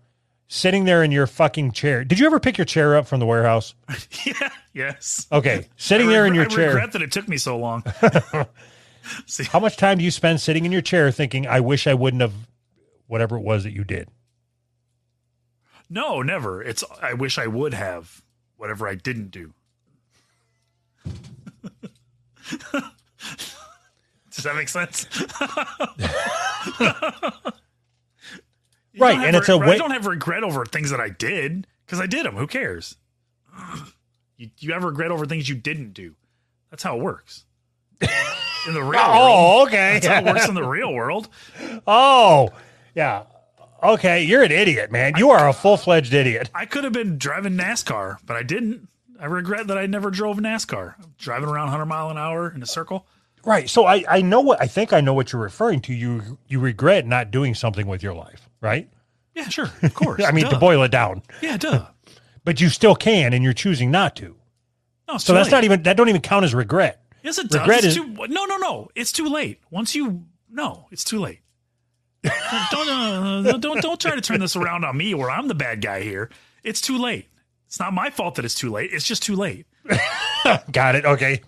sitting 0.49 0.85
there 0.85 1.03
in 1.03 1.11
your 1.11 1.27
fucking 1.27 1.73
chair? 1.73 2.05
Did 2.05 2.19
you 2.19 2.27
ever 2.27 2.39
pick 2.39 2.59
your 2.59 2.65
chair 2.67 2.95
up 2.97 3.07
from 3.07 3.21
the 3.21 3.27
warehouse? 3.27 3.75
Yeah. 4.27 4.51
Yes. 4.75 5.27
Okay. 5.33 5.67
Sitting 5.77 6.09
there 6.09 6.27
in 6.27 6.35
your 6.35 6.45
I 6.45 6.49
chair. 6.49 6.69
regret 6.69 6.93
that 6.93 7.03
it 7.03 7.11
took 7.11 7.27
me 7.27 7.39
so 7.39 7.57
long. 7.59 7.83
See, 9.27 9.45
How 9.45 9.59
much 9.59 9.77
time 9.77 9.99
do 9.99 10.05
you 10.05 10.11
spend 10.13 10.41
sitting 10.41 10.65
in 10.67 10.71
your 10.73 10.83
chair 10.83 11.11
thinking, 11.11 11.47
I 11.49 11.59
wish 11.61 11.87
I 11.89 11.95
wouldn't 11.95 12.21
have 12.21 12.35
whatever 13.09 13.37
it 13.37 13.43
was 13.43 13.65
that 13.65 13.73
you 13.73 13.83
did? 13.83 14.09
No, 15.91 16.23
never. 16.23 16.63
It's. 16.63 16.83
I 17.03 17.13
wish 17.13 17.37
I 17.39 17.47
would 17.47 17.75
have 17.75 18.23
whatever 18.57 18.89
I 18.89 18.95
didn't 18.95 19.31
do. 19.31 19.53
Does 24.31 24.45
that 24.45 24.57
make 24.57 24.69
sense? 24.69 25.07
Right, 28.99 29.19
and 29.19 29.37
it's 29.37 29.49
a 29.49 29.59
re- 29.59 29.67
wa- 29.67 29.73
I 29.73 29.79
don't 29.79 29.93
have 29.93 30.07
regret 30.07 30.43
over 30.45 30.65
things 30.67 30.91
that 30.91 31.01
I 31.01 31.09
did 31.09 31.67
because 31.87 32.01
I 32.01 32.07
did 32.07 32.27
them. 32.27 32.37
Who 32.37 32.47
cares? 32.47 32.97
You, 34.37 34.49
you 34.59 34.73
have 34.73 34.85
regret 34.85 35.11
over 35.11 35.27
things 35.27 35.51
you 35.51 35.55
didn't 35.55 35.93
do. 35.93 36.15
That's 36.71 36.83
how 36.83 36.97
it 36.97 37.03
works. 37.03 37.45
In 38.01 38.73
the 38.73 38.83
real 38.83 38.99
oh, 39.05 39.11
world. 39.11 39.29
Oh, 39.29 39.67
okay. 39.67 39.93
That's 39.93 40.07
how 40.07 40.21
it 40.21 40.25
works 40.25 40.49
in 40.49 40.55
the 40.55 40.67
real 40.67 40.95
world. 40.95 41.29
Oh, 41.87 42.49
yeah. 42.95 43.25
Okay. 43.83 44.23
You're 44.23 44.43
an 44.43 44.53
idiot, 44.53 44.91
man. 44.93 45.15
You 45.17 45.31
are 45.31 45.49
a 45.49 45.53
full 45.53 45.77
fledged 45.77 46.13
idiot. 46.15 46.51
I 46.55 46.67
could 46.67 46.85
have 46.85 46.93
been 46.93 47.19
driving 47.19 47.55
NASCAR, 47.57 48.19
but 48.27 48.37
I 48.37 48.43
didn't. 48.43 48.89
I 49.21 49.27
regret 49.27 49.67
that 49.67 49.77
I 49.79 49.87
never 49.87 50.11
drove 50.11 50.39
NASCAR. 50.39 50.95
Driving 51.19 51.49
around 51.49 51.67
100 51.67 51.85
mile 51.87 52.11
an 52.11 52.17
hour 52.19 52.51
in 52.55 52.63
a 52.63 52.67
circle. 52.67 53.07
Right. 53.45 53.69
So 53.69 53.87
I, 53.87 54.05
I 54.09 54.23
know 54.23 54.41
what 54.41 54.61
I 54.61 54.67
think 54.67 54.93
I 54.93 55.01
know 55.01 55.15
what 55.15 55.33
you're 55.33 55.43
referring 55.43 55.81
to. 55.83 55.95
You 55.95 56.39
you 56.49 56.61
regret 56.61 57.07
not 57.07 57.31
doing 57.31 57.55
something 57.55 57.87
with 57.87 58.03
your 58.03 58.15
life, 58.15 58.49
right? 58.61 58.89
Yeah, 59.35 59.49
sure, 59.49 59.71
of 59.83 59.95
course. 59.95 60.25
I 60.27 60.33
mean, 60.33 60.45
duh. 60.45 60.51
to 60.51 60.59
boil 60.59 60.83
it 60.83 60.91
down, 60.91 61.23
Yeah, 61.41 61.57
duh. 61.57 61.87
but 62.45 62.61
you 62.61 62.69
still 62.69 62.95
can, 62.95 63.33
and 63.33 63.45
you're 63.45 63.53
choosing 63.55 63.91
not 63.91 64.17
to. 64.17 64.37
No, 65.09 65.19
So 65.19 65.33
that's 65.35 65.47
late. 65.47 65.53
not 65.57 65.65
even 65.65 65.83
that 65.85 65.97
don't 65.97 66.09
even 66.09 66.21
count 66.21 66.45
as 66.45 66.55
regret. 66.55 67.03
Yes, 67.23 67.39
it 67.39 67.49
does. 67.49 67.61
regret 67.61 67.79
It's 67.85 67.89
is- 67.89 67.97
too, 67.97 68.07
no, 68.29 68.45
no, 68.45 68.57
no. 68.57 68.89
It's 68.95 69.13
too 69.13 69.27
late. 69.29 69.61
Once 69.71 69.95
you 69.95 70.25
no, 70.51 70.87
it's 70.91 71.05
too 71.05 71.19
late. 71.21 71.41
Don't, 72.23 72.89
uh, 72.89 73.57
don't 73.59 73.81
don't 73.81 74.01
try 74.01 74.15
to 74.15 74.21
turn 74.21 74.41
this 74.41 74.57
around 74.57 74.85
on 74.85 74.97
me 74.97 75.15
where 75.15 75.31
I'm 75.31 75.49
the 75.49 75.55
bad 75.55 75.81
guy 75.81 76.03
here. 76.03 76.31
It's 76.63 76.81
too 76.81 76.99
late. 76.99 77.29
It's 77.67 77.79
not 77.79 77.93
my 77.93 78.11
fault 78.11 78.35
that 78.35 78.45
it's 78.45 78.55
too 78.55 78.71
late. 78.71 78.91
It's 78.93 79.07
just 79.07 79.23
too 79.23 79.37
late. 79.37 79.67
got 80.73 80.97
it. 80.97 81.05
Okay. 81.05 81.41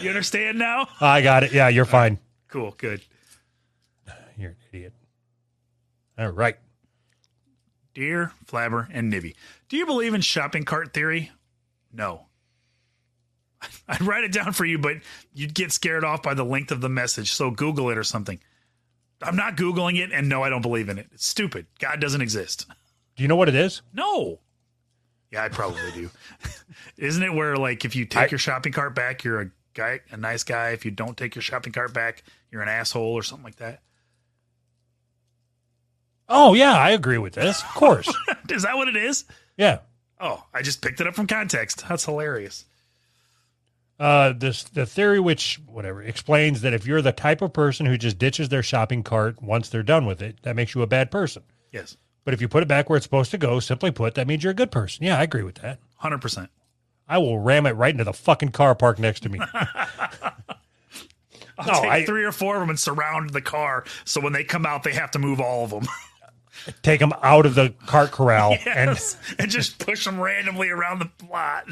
You 0.00 0.08
understand 0.08 0.58
now? 0.58 0.88
I 1.00 1.22
got 1.22 1.44
it. 1.44 1.52
Yeah, 1.52 1.68
you're 1.68 1.84
fine. 1.84 2.18
Cool, 2.48 2.74
good. 2.76 3.00
You're 4.36 4.50
an 4.50 4.56
idiot. 4.72 4.92
All 6.18 6.28
right. 6.28 6.56
Dear 7.94 8.32
Flabber 8.46 8.88
and 8.92 9.08
Nibby, 9.10 9.36
do 9.68 9.76
you 9.76 9.86
believe 9.86 10.14
in 10.14 10.20
shopping 10.20 10.64
cart 10.64 10.92
theory? 10.92 11.30
No. 11.92 12.26
I'd 13.88 14.02
write 14.02 14.24
it 14.24 14.32
down 14.32 14.52
for 14.52 14.64
you, 14.64 14.78
but 14.78 14.96
you'd 15.34 15.54
get 15.54 15.72
scared 15.72 16.04
off 16.04 16.22
by 16.22 16.34
the 16.34 16.44
length 16.44 16.72
of 16.72 16.80
the 16.80 16.88
message. 16.88 17.32
So 17.32 17.50
Google 17.50 17.90
it 17.90 17.98
or 17.98 18.04
something. 18.04 18.40
I'm 19.22 19.36
not 19.36 19.56
Googling 19.56 19.98
it, 20.02 20.10
and 20.12 20.28
no, 20.28 20.42
I 20.42 20.48
don't 20.48 20.62
believe 20.62 20.88
in 20.88 20.98
it. 20.98 21.06
It's 21.12 21.26
stupid. 21.26 21.66
God 21.78 22.00
doesn't 22.00 22.20
exist. 22.20 22.66
Do 23.16 23.22
you 23.22 23.28
know 23.28 23.36
what 23.36 23.48
it 23.48 23.54
is? 23.54 23.82
No. 23.92 24.40
Yeah, 25.30 25.44
I 25.44 25.48
probably 25.48 25.80
do. 25.94 26.10
Isn't 26.96 27.22
it 27.22 27.32
where 27.34 27.56
like 27.56 27.84
if 27.84 27.94
you 27.96 28.04
take 28.04 28.24
I- 28.24 28.28
your 28.30 28.38
shopping 28.38 28.72
cart 28.72 28.94
back, 28.94 29.24
you're 29.24 29.40
a 29.40 29.50
guy, 29.74 30.00
a 30.10 30.16
nice 30.16 30.44
guy. 30.44 30.70
If 30.70 30.84
you 30.84 30.90
don't 30.90 31.16
take 31.16 31.34
your 31.34 31.42
shopping 31.42 31.72
cart 31.72 31.94
back, 31.94 32.22
you're 32.50 32.62
an 32.62 32.68
asshole 32.68 33.12
or 33.14 33.22
something 33.22 33.44
like 33.44 33.56
that? 33.56 33.80
Oh 36.28 36.54
yeah, 36.54 36.72
I 36.76 36.90
agree 36.90 37.18
with 37.18 37.34
this. 37.34 37.62
Of 37.62 37.68
course. 37.74 38.08
Is 38.50 38.62
that 38.62 38.76
what 38.76 38.88
it 38.88 38.96
is? 38.96 39.24
yeah. 39.56 39.78
Oh, 40.20 40.44
I 40.54 40.62
just 40.62 40.80
picked 40.82 41.00
it 41.00 41.06
up 41.08 41.14
from 41.16 41.26
context. 41.26 41.84
That's 41.88 42.04
hilarious. 42.04 42.64
Uh, 44.02 44.32
this 44.36 44.64
the 44.64 44.84
theory 44.84 45.20
which 45.20 45.60
whatever 45.66 46.02
explains 46.02 46.60
that 46.62 46.72
if 46.74 46.84
you're 46.86 47.00
the 47.02 47.12
type 47.12 47.40
of 47.40 47.52
person 47.52 47.86
who 47.86 47.96
just 47.96 48.18
ditches 48.18 48.48
their 48.48 48.62
shopping 48.62 49.04
cart 49.04 49.40
once 49.40 49.68
they're 49.68 49.84
done 49.84 50.06
with 50.06 50.20
it, 50.20 50.38
that 50.42 50.56
makes 50.56 50.74
you 50.74 50.82
a 50.82 50.88
bad 50.88 51.08
person. 51.10 51.44
Yes, 51.70 51.96
But 52.24 52.34
if 52.34 52.40
you 52.40 52.48
put 52.48 52.64
it 52.64 52.68
back 52.68 52.90
where 52.90 52.96
it's 52.96 53.04
supposed 53.06 53.30
to 53.30 53.38
go, 53.38 53.60
simply 53.60 53.92
put, 53.92 54.14
that 54.16 54.26
means 54.26 54.42
you're 54.42 54.50
a 54.50 54.54
good 54.54 54.72
person. 54.72 55.04
Yeah, 55.04 55.18
I 55.18 55.22
agree 55.22 55.44
with 55.44 55.54
that. 55.56 55.78
hundred 55.98 56.20
percent. 56.20 56.50
I 57.08 57.18
will 57.18 57.38
ram 57.38 57.64
it 57.66 57.76
right 57.76 57.92
into 57.92 58.02
the 58.04 58.12
fucking 58.12 58.50
car 58.50 58.74
parked 58.74 58.98
next 58.98 59.20
to 59.20 59.28
me. 59.28 59.38
I'll 61.58 61.66
No, 61.66 61.72
take 61.82 61.90
I- 61.90 62.04
three 62.04 62.24
or 62.24 62.32
four 62.32 62.56
of 62.56 62.60
them 62.60 62.70
and 62.70 62.80
surround 62.80 63.30
the 63.30 63.40
car, 63.42 63.84
so 64.04 64.20
when 64.20 64.32
they 64.32 64.42
come 64.44 64.66
out, 64.66 64.82
they 64.82 64.94
have 64.94 65.10
to 65.12 65.18
move 65.18 65.40
all 65.40 65.64
of 65.64 65.70
them. 65.70 65.86
Take 66.82 67.00
them 67.00 67.12
out 67.22 67.46
of 67.46 67.54
the 67.54 67.74
cart 67.86 68.10
corral 68.10 68.56
and 68.66 68.90
and 69.38 69.50
just 69.50 69.78
push 69.78 70.04
them 70.04 70.20
randomly 70.20 70.68
around 70.68 70.98
the 70.98 71.10
lot. 71.26 71.64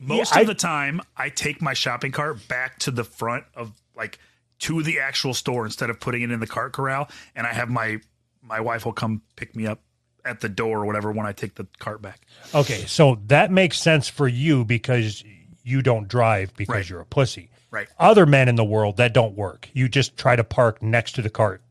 Most 0.00 0.34
Yeah, 0.34 0.40
of 0.42 0.46
the 0.46 0.54
time, 0.54 1.00
I 1.16 1.28
take 1.28 1.60
my 1.60 1.74
shopping 1.74 2.12
cart 2.12 2.46
back 2.48 2.78
to 2.80 2.90
the 2.90 3.04
front 3.04 3.44
of 3.54 3.72
like 3.96 4.18
to 4.60 4.82
the 4.82 5.00
actual 5.00 5.34
store 5.34 5.64
instead 5.66 5.90
of 5.90 6.00
putting 6.00 6.22
it 6.22 6.30
in 6.30 6.40
the 6.40 6.46
cart 6.46 6.72
corral, 6.72 7.08
and 7.34 7.46
I 7.46 7.52
have 7.52 7.68
my 7.68 8.00
my 8.42 8.60
wife 8.60 8.84
will 8.84 8.92
come 8.92 9.22
pick 9.36 9.54
me 9.56 9.66
up 9.66 9.80
at 10.24 10.40
the 10.40 10.48
door 10.48 10.80
or 10.80 10.86
whatever 10.86 11.12
when 11.12 11.26
I 11.26 11.32
take 11.32 11.54
the 11.56 11.66
cart 11.78 12.00
back. 12.00 12.22
Okay, 12.54 12.84
so 12.86 13.18
that 13.26 13.50
makes 13.50 13.78
sense 13.78 14.08
for 14.08 14.26
you 14.28 14.64
because 14.64 15.22
you 15.62 15.82
don't 15.82 16.08
drive 16.08 16.54
because 16.56 16.74
Right. 16.74 16.88
you're 16.90 17.00
a 17.00 17.06
pussy. 17.06 17.50
Right. 17.70 17.88
Other 17.98 18.24
men 18.26 18.48
in 18.48 18.54
the 18.54 18.64
world 18.64 18.96
that 18.98 19.12
don't 19.12 19.34
work. 19.34 19.68
You 19.72 19.88
just 19.88 20.16
try 20.16 20.36
to 20.36 20.44
park 20.44 20.82
next 20.82 21.12
to 21.16 21.22
the 21.22 21.30
cart 21.30 21.62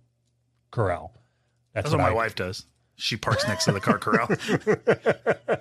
corral. 0.71 1.13
That's, 1.73 1.86
That's 1.86 1.91
what 1.93 1.99
what 1.99 2.04
my 2.10 2.10
I- 2.12 2.13
wife 2.13 2.36
does. 2.36 2.65
She 2.95 3.17
parks 3.17 3.47
next 3.47 3.65
to 3.65 3.71
the 3.71 3.80
cart 3.80 4.02
corral. 4.02 4.28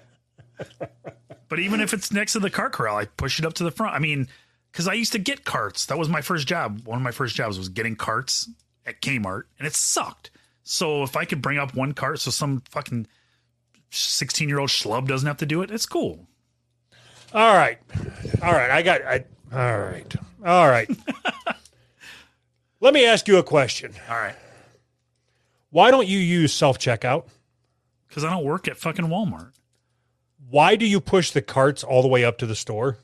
but 1.52 1.60
even 1.60 1.82
if 1.82 1.92
it's 1.92 2.10
next 2.10 2.32
to 2.32 2.40
the 2.40 2.48
cart 2.48 2.72
corral, 2.72 2.96
I 2.96 3.04
push 3.04 3.38
it 3.38 3.44
up 3.44 3.52
to 3.54 3.62
the 3.62 3.70
front. 3.70 3.94
I 3.94 3.98
mean, 3.98 4.26
because 4.70 4.88
I 4.88 4.94
used 4.94 5.12
to 5.12 5.18
get 5.18 5.44
carts. 5.44 5.84
That 5.84 5.98
was 5.98 6.08
my 6.08 6.22
first 6.22 6.46
job. 6.48 6.80
One 6.86 6.96
of 6.96 7.02
my 7.02 7.10
first 7.10 7.36
jobs 7.36 7.58
was 7.58 7.68
getting 7.68 7.94
carts 7.94 8.48
at 8.86 9.02
Kmart, 9.02 9.42
and 9.58 9.66
it 9.68 9.74
sucked. 9.74 10.30
So 10.62 11.02
if 11.02 11.14
I 11.14 11.26
could 11.26 11.42
bring 11.42 11.58
up 11.58 11.74
one 11.74 11.92
cart 11.92 12.20
so 12.20 12.30
some 12.30 12.62
fucking 12.70 13.06
16 13.90 14.48
year 14.48 14.60
old 14.60 14.70
schlub 14.70 15.06
doesn't 15.06 15.26
have 15.26 15.36
to 15.36 15.44
do 15.44 15.60
it, 15.60 15.70
it's 15.70 15.84
cool. 15.84 16.26
All 17.34 17.54
right. 17.54 17.78
All 18.42 18.52
right. 18.52 18.70
I 18.70 18.80
got 18.80 19.02
I 19.02 19.26
all 19.52 19.78
right. 19.78 20.16
All 20.46 20.68
right. 20.68 20.88
Let 22.80 22.94
me 22.94 23.04
ask 23.04 23.28
you 23.28 23.36
a 23.36 23.42
question. 23.42 23.92
All 24.08 24.16
right. 24.16 24.36
Why 25.68 25.90
don't 25.90 26.08
you 26.08 26.18
use 26.18 26.54
self 26.54 26.78
checkout? 26.78 27.24
Because 28.08 28.24
I 28.24 28.30
don't 28.30 28.44
work 28.44 28.68
at 28.68 28.78
fucking 28.78 29.04
Walmart. 29.04 29.52
Why 30.52 30.76
do 30.76 30.84
you 30.84 31.00
push 31.00 31.30
the 31.30 31.40
carts 31.40 31.82
all 31.82 32.02
the 32.02 32.08
way 32.08 32.26
up 32.26 32.36
to 32.38 32.46
the 32.46 32.54
store? 32.54 32.98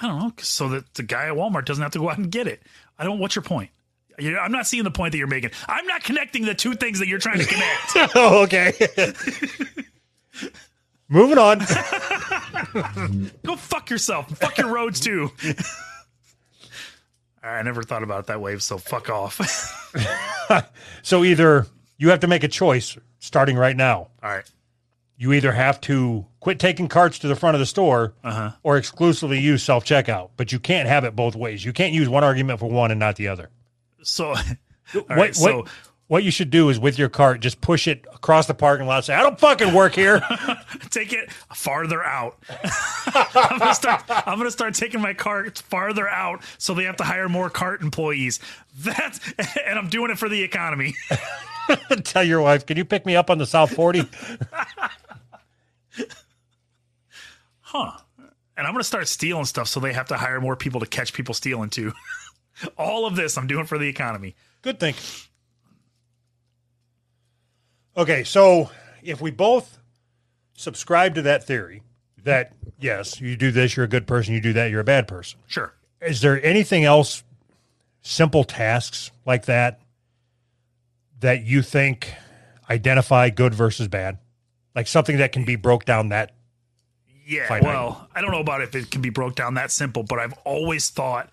I 0.00 0.06
don't 0.06 0.18
know, 0.20 0.32
So 0.38 0.68
that 0.68 0.94
the 0.94 1.02
guy 1.02 1.26
at 1.26 1.32
Walmart 1.34 1.64
doesn't 1.64 1.82
have 1.82 1.90
to 1.92 1.98
go 1.98 2.08
out 2.10 2.16
and 2.16 2.30
get 2.30 2.46
it. 2.46 2.62
I 2.96 3.02
don't, 3.02 3.18
what's 3.18 3.34
your 3.34 3.42
point? 3.42 3.70
You- 4.16 4.38
I'm 4.38 4.52
not 4.52 4.68
seeing 4.68 4.84
the 4.84 4.92
point 4.92 5.10
that 5.10 5.18
you're 5.18 5.26
making. 5.26 5.50
I'm 5.68 5.84
not 5.88 6.04
connecting 6.04 6.44
the 6.44 6.54
two 6.54 6.74
things 6.74 7.00
that 7.00 7.08
you're 7.08 7.18
trying 7.18 7.40
to 7.40 7.44
connect. 7.46 7.90
oh, 8.14 8.44
okay. 8.44 8.72
Moving 11.08 11.38
on. 11.38 11.58
Go 13.44 13.56
fuck 13.56 13.90
yourself. 13.90 14.28
Fuck 14.38 14.58
your 14.58 14.68
roads 14.72 15.00
too. 15.00 15.32
I 17.42 17.60
never 17.62 17.82
thought 17.82 18.04
about 18.04 18.20
it 18.20 18.26
that 18.28 18.40
way, 18.40 18.56
so 18.60 18.78
fuck 18.78 19.10
off. 19.10 19.40
So 21.02 21.24
either 21.24 21.66
you 21.98 22.10
have 22.10 22.20
to 22.20 22.28
make 22.28 22.44
a 22.44 22.48
choice 22.48 22.96
starting 23.18 23.56
right 23.56 23.76
now. 23.76 24.10
All 24.22 24.30
right. 24.30 24.48
You 25.16 25.32
either 25.32 25.52
have 25.52 25.80
to 25.82 26.26
quit 26.40 26.58
taking 26.58 26.88
carts 26.88 27.18
to 27.20 27.28
the 27.28 27.36
front 27.36 27.54
of 27.54 27.60
the 27.60 27.66
store 27.66 28.14
Uh-huh. 28.24 28.50
or 28.62 28.76
exclusively 28.76 29.38
use 29.38 29.62
self 29.62 29.84
checkout. 29.84 30.30
But 30.36 30.50
you 30.52 30.58
can't 30.58 30.88
have 30.88 31.04
it 31.04 31.14
both 31.14 31.36
ways. 31.36 31.64
You 31.64 31.72
can't 31.72 31.92
use 31.92 32.08
one 32.08 32.24
argument 32.24 32.58
for 32.60 32.68
one 32.68 32.90
and 32.90 32.98
not 33.00 33.16
the 33.16 33.28
other. 33.28 33.50
So, 34.02 34.34
what, 34.92 35.08
right, 35.08 35.34
so 35.36 35.58
what, 35.58 35.68
what 36.08 36.24
you 36.24 36.30
should 36.30 36.50
do 36.50 36.68
is 36.68 36.78
with 36.80 36.98
your 36.98 37.08
cart, 37.08 37.40
just 37.40 37.60
push 37.60 37.86
it 37.88 38.04
across 38.12 38.46
the 38.46 38.54
parking 38.54 38.86
lot. 38.86 39.04
Say, 39.04 39.14
I 39.14 39.22
don't 39.22 39.38
fucking 39.38 39.72
work 39.72 39.94
here. 39.94 40.20
take 40.90 41.12
it 41.12 41.30
farther 41.32 42.02
out. 42.04 42.36
I'm 43.06 43.58
gonna 43.58 43.74
start. 43.74 44.02
I'm 44.08 44.36
gonna 44.38 44.50
start 44.50 44.74
taking 44.74 45.00
my 45.00 45.14
cart 45.14 45.58
farther 45.58 46.08
out, 46.08 46.42
so 46.58 46.74
they 46.74 46.84
have 46.84 46.96
to 46.96 47.04
hire 47.04 47.28
more 47.28 47.48
cart 47.50 47.80
employees. 47.82 48.40
That's 48.76 49.20
and 49.64 49.78
I'm 49.78 49.88
doing 49.88 50.10
it 50.10 50.18
for 50.18 50.28
the 50.28 50.42
economy. 50.42 50.94
Tell 52.02 52.24
your 52.24 52.42
wife, 52.42 52.66
can 52.66 52.76
you 52.76 52.84
pick 52.84 53.06
me 53.06 53.16
up 53.16 53.30
on 53.30 53.38
the 53.38 53.46
South 53.46 53.72
40? 53.74 54.02
Huh. 57.74 57.98
And 58.56 58.66
I'm 58.66 58.72
going 58.72 58.80
to 58.80 58.84
start 58.84 59.08
stealing 59.08 59.46
stuff 59.46 59.66
so 59.66 59.80
they 59.80 59.92
have 59.92 60.06
to 60.08 60.16
hire 60.16 60.40
more 60.40 60.54
people 60.54 60.80
to 60.80 60.86
catch 60.86 61.12
people 61.12 61.34
stealing 61.34 61.70
too. 61.70 61.92
All 62.78 63.04
of 63.04 63.16
this 63.16 63.36
I'm 63.36 63.48
doing 63.48 63.66
for 63.66 63.78
the 63.78 63.88
economy. 63.88 64.36
Good 64.62 64.78
thing. 64.78 64.94
Okay, 67.96 68.22
so 68.22 68.70
if 69.02 69.20
we 69.20 69.32
both 69.32 69.78
subscribe 70.54 71.16
to 71.16 71.22
that 71.22 71.44
theory 71.44 71.82
that 72.22 72.52
yes, 72.78 73.20
you 73.20 73.36
do 73.36 73.50
this, 73.50 73.76
you're 73.76 73.84
a 73.84 73.88
good 73.88 74.06
person, 74.06 74.34
you 74.34 74.40
do 74.40 74.52
that, 74.52 74.70
you're 74.70 74.80
a 74.80 74.84
bad 74.84 75.08
person. 75.08 75.40
Sure. 75.46 75.74
Is 76.00 76.20
there 76.20 76.42
anything 76.44 76.84
else 76.84 77.24
simple 78.02 78.44
tasks 78.44 79.10
like 79.26 79.46
that 79.46 79.80
that 81.20 81.42
you 81.44 81.60
think 81.60 82.14
identify 82.70 83.30
good 83.30 83.52
versus 83.52 83.88
bad? 83.88 84.18
Like 84.76 84.86
something 84.86 85.18
that 85.18 85.32
can 85.32 85.44
be 85.44 85.56
broke 85.56 85.84
down 85.84 86.10
that 86.10 86.34
Yeah. 87.26 87.48
Finite. 87.48 87.64
Well, 87.64 88.08
I 88.14 88.20
don't 88.20 88.30
know 88.30 88.40
about 88.40 88.62
if 88.62 88.74
it 88.74 88.90
can 88.90 89.00
be 89.02 89.10
broke 89.10 89.34
down 89.34 89.54
that 89.54 89.70
simple, 89.70 90.02
but 90.02 90.18
I've 90.18 90.34
always 90.44 90.90
thought 90.90 91.30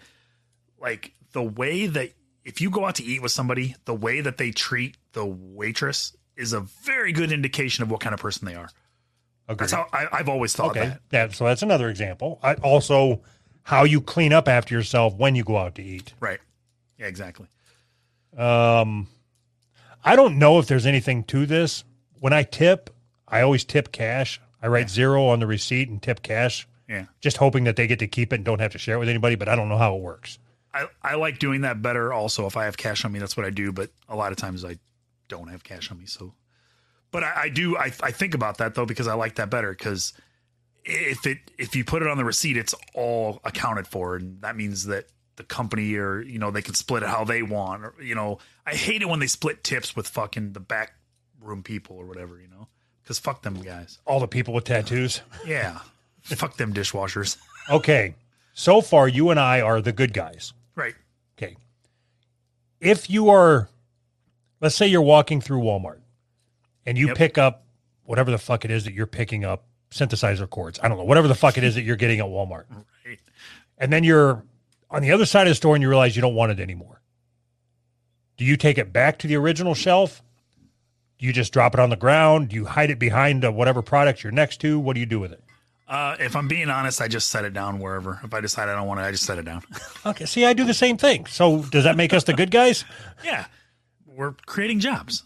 like 0.80 1.14
the 1.34 1.44
way 1.44 1.88
that 1.88 2.12
if 2.44 2.60
you 2.62 2.70
go 2.70 2.86
out 2.86 2.96
to 2.96 3.04
eat 3.04 3.22
with 3.22 3.32
somebody, 3.32 3.76
the 3.86 3.94
way 3.94 4.22
that 4.22 4.38
they 4.38 4.52
treat 4.52 4.98
the 5.14 5.26
waitress 5.26 6.16
is 6.36 6.54
a 6.54 6.62
very 6.62 7.12
good 7.12 7.32
indication 7.32 7.84
of 7.84 7.92
what 7.92 8.00
kind 8.00 8.14
of 8.14 8.20
person 8.20 8.46
they 8.48 8.56
are. 8.56 8.70
Agreed. 9.48 9.60
That's 9.70 9.74
how 9.74 9.88
I, 9.94 10.08
I've 10.12 10.30
always 10.30 10.56
thought 10.56 10.72
Okay. 10.72 10.88
that. 10.88 11.02
Yeah, 11.12 11.28
so 11.30 11.46
that's 11.46 11.62
another 11.62 11.90
example. 11.90 12.40
I, 12.42 12.54
also, 12.56 13.22
how 13.64 13.84
you 13.84 14.02
clean 14.02 14.34
up 14.34 14.48
after 14.48 14.74
yourself 14.74 15.14
when 15.16 15.36
you 15.36 15.44
go 15.44 15.58
out 15.58 15.76
to 15.76 15.84
eat. 15.84 16.14
Right. 16.20 16.40
Yeah, 16.98 17.08
exactly. 17.08 17.48
Um, 18.38 19.08
I 20.04 20.16
don't 20.16 20.40
know 20.40 20.58
if 20.60 20.68
there's 20.68 20.86
anything 20.86 21.24
to 21.26 21.46
this. 21.46 21.84
When 22.20 22.34
I 22.34 22.44
tip, 22.44 22.90
I 23.28 23.42
always 23.42 23.64
tip 23.66 23.92
cash. 23.92 24.40
I 24.62 24.68
write 24.68 24.90
zero 24.90 25.28
on 25.28 25.40
the 25.40 25.48
receipt 25.48 25.90
and 25.90 26.02
tip 26.02 26.22
cash, 26.22 26.68
Yeah. 26.88 27.06
just 27.20 27.38
hoping 27.38 27.64
that 27.66 27.76
they 27.76 27.88
get 27.88 28.00
to 28.00 28.08
keep 28.08 28.32
it 28.32 28.38
and 28.38 28.46
don't 28.46 28.60
have 28.60 28.72
to 28.74 28.78
share 28.78 28.96
it 28.96 29.00
with 29.00 29.10
anybody. 29.10 29.36
But 29.36 29.50
I 29.50 29.56
don't 29.56 29.70
know 29.70 29.78
how 29.78 29.96
it 29.96 30.02
works. 30.02 30.38
I, 30.74 30.86
I 31.02 31.16
like 31.16 31.40
doing 31.40 31.62
that 31.62 31.82
better 31.82 32.14
also 32.14 32.46
if 32.46 32.56
I 32.56 32.66
have 32.66 32.78
cash 32.78 33.04
on 33.04 33.12
me. 33.12 33.20
That's 33.20 33.36
what 33.36 33.46
I 33.46 33.50
do. 33.50 33.72
But 33.72 33.90
a 34.08 34.16
lot 34.16 34.32
of 34.32 34.38
times 34.38 34.64
I 34.64 34.78
don't 35.28 35.50
have 35.50 35.64
cash 35.64 35.92
on 35.92 35.98
me. 35.98 36.06
So, 36.06 36.34
but 37.12 37.24
I, 37.24 37.42
I 37.44 37.50
do, 37.50 37.76
I, 37.78 37.92
I 38.02 38.12
think 38.12 38.34
about 38.36 38.60
that 38.60 38.76
though, 38.76 38.86
because 38.86 39.08
I 39.08 39.14
like 39.16 39.36
that 39.36 39.50
better 39.50 39.72
because 39.72 40.14
if 40.86 41.26
it, 41.26 41.40
if 41.58 41.76
you 41.76 41.84
put 41.84 42.02
it 42.02 42.08
on 42.08 42.18
the 42.18 42.24
receipt, 42.26 42.56
it's 42.58 42.74
all 42.94 43.40
accounted 43.44 43.88
for. 43.88 44.16
And 44.16 44.42
that 44.42 44.56
means 44.56 44.86
that 44.86 45.08
the 45.36 45.44
company 45.44 45.96
or, 45.96 46.22
you 46.22 46.40
know, 46.40 46.52
they 46.52 46.62
can 46.62 46.74
split 46.74 47.04
it 47.04 47.10
how 47.10 47.24
they 47.26 47.42
want 47.42 47.84
or, 47.84 47.96
you 48.02 48.16
know, 48.16 48.40
I 48.66 48.76
hate 48.76 49.02
it 49.02 49.10
when 49.10 49.20
they 49.20 49.28
split 49.28 49.64
tips 49.64 49.96
with 49.96 50.08
fucking 50.08 50.54
the 50.54 50.60
back 50.60 50.94
room 51.42 51.64
people 51.64 51.98
or 51.98 52.06
whatever, 52.06 52.40
you 52.40 52.48
know, 52.48 52.68
because 53.04 53.20
fuck 53.20 53.42
them 53.42 53.62
guys. 53.62 54.00
All 54.06 54.20
the 54.20 54.28
people 54.28 54.54
with 54.54 54.64
tattoos. 54.66 55.22
Yeah. 55.46 55.80
fuck 56.24 56.58
them 56.58 56.74
dishwashers. 56.74 57.38
Okay. 57.70 58.16
So 58.54 58.82
far, 58.82 59.08
you 59.08 59.30
and 59.30 59.40
I 59.40 59.62
are 59.62 59.82
the 59.82 59.92
good 59.92 60.14
guys. 60.14 60.52
Right. 60.76 60.96
Okay. 61.38 61.56
If 62.80 63.08
you 63.10 63.30
are, 63.30 63.70
let's 64.60 64.76
say 64.76 64.88
you're 64.88 65.02
walking 65.04 65.42
through 65.42 65.62
Walmart 65.62 66.00
and 66.86 66.98
you 66.98 67.08
Yep. 67.10 67.18
pick 67.18 67.38
up 67.38 67.64
whatever 68.04 68.32
the 68.32 68.40
fuck 68.40 68.66
it 68.66 68.72
is 68.72 68.86
that 68.86 68.94
you're 68.94 69.06
picking 69.08 69.46
up, 69.46 69.66
synthesizer 69.92 70.50
cords. 70.50 70.80
I 70.82 70.88
don't 70.90 70.98
know, 70.98 71.04
whatever 71.04 71.28
the 71.28 71.36
fuck 71.36 71.58
it 71.58 71.64
is 71.64 71.76
that 71.76 71.84
you're 71.84 71.96
getting 71.96 72.20
at 72.20 72.26
Walmart. 72.26 72.66
Right. 73.06 73.20
And 73.78 73.94
then 73.94 74.04
you're 74.04 74.44
on 74.90 75.02
the 75.04 75.12
other 75.12 75.26
side 75.26 75.48
of 75.48 75.52
the 75.52 75.56
store 75.56 75.76
and 75.76 75.82
you 75.84 75.88
realize 75.90 76.16
you 76.16 76.22
don't 76.22 76.36
want 76.36 76.52
it 76.52 76.60
anymore. 76.60 77.02
Do 78.38 78.46
you 78.46 78.58
take 78.58 78.78
it 78.80 78.92
back 78.92 79.20
to 79.20 79.28
the 79.28 79.36
original 79.36 79.76
shelf 79.76 80.22
you 81.22 81.32
just 81.32 81.54
drop 81.54 81.76
it 81.76 81.80
on 81.80 81.92
the 81.92 81.96
ground? 81.96 82.52
You 82.52 82.66
hide 82.66 82.90
it 82.90 82.98
behind 82.98 83.46
uh, 83.46 83.52
whatever 83.52 83.84
product 83.84 84.24
you're 84.24 84.32
next 84.32 84.60
to? 84.62 84.80
What 84.80 84.96
do 84.96 85.00
you 85.00 85.06
do 85.06 85.20
with 85.20 85.32
it? 85.32 85.44
Uh, 85.88 86.16
if 86.20 86.36
I'm 86.36 86.48
being 86.48 86.70
honest, 86.70 87.00
I 87.00 87.08
just 87.08 87.30
set 87.30 87.46
it 87.46 87.54
down 87.54 87.78
wherever. 87.78 88.20
If 88.24 88.34
I 88.34 88.42
decide 88.42 88.70
I 88.70 88.74
don't 88.74 88.88
want 88.88 89.02
it, 89.02 89.04
I 89.04 89.12
just 89.12 89.26
set 89.26 89.38
it 89.38 89.46
down. 89.46 89.62
Okay, 90.04 90.26
see, 90.26 90.46
I 90.46 90.54
do 90.54 90.64
the 90.64 90.74
same 90.74 90.98
thing. 90.98 91.28
So 91.28 91.62
does 91.62 91.84
that 91.84 91.96
make 91.96 92.12
us 92.12 92.24
the 92.24 92.34
good 92.34 92.50
guys? 92.50 92.86
yeah, 93.24 93.46
we're 94.08 94.32
creating 94.48 94.80
jobs. 94.80 95.22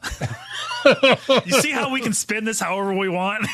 you 1.45 1.61
see 1.61 1.71
how 1.71 1.89
we 1.93 2.01
can 2.01 2.11
spin 2.11 2.43
this 2.43 2.59
however 2.59 2.93
we 2.93 3.07
want? 3.07 3.47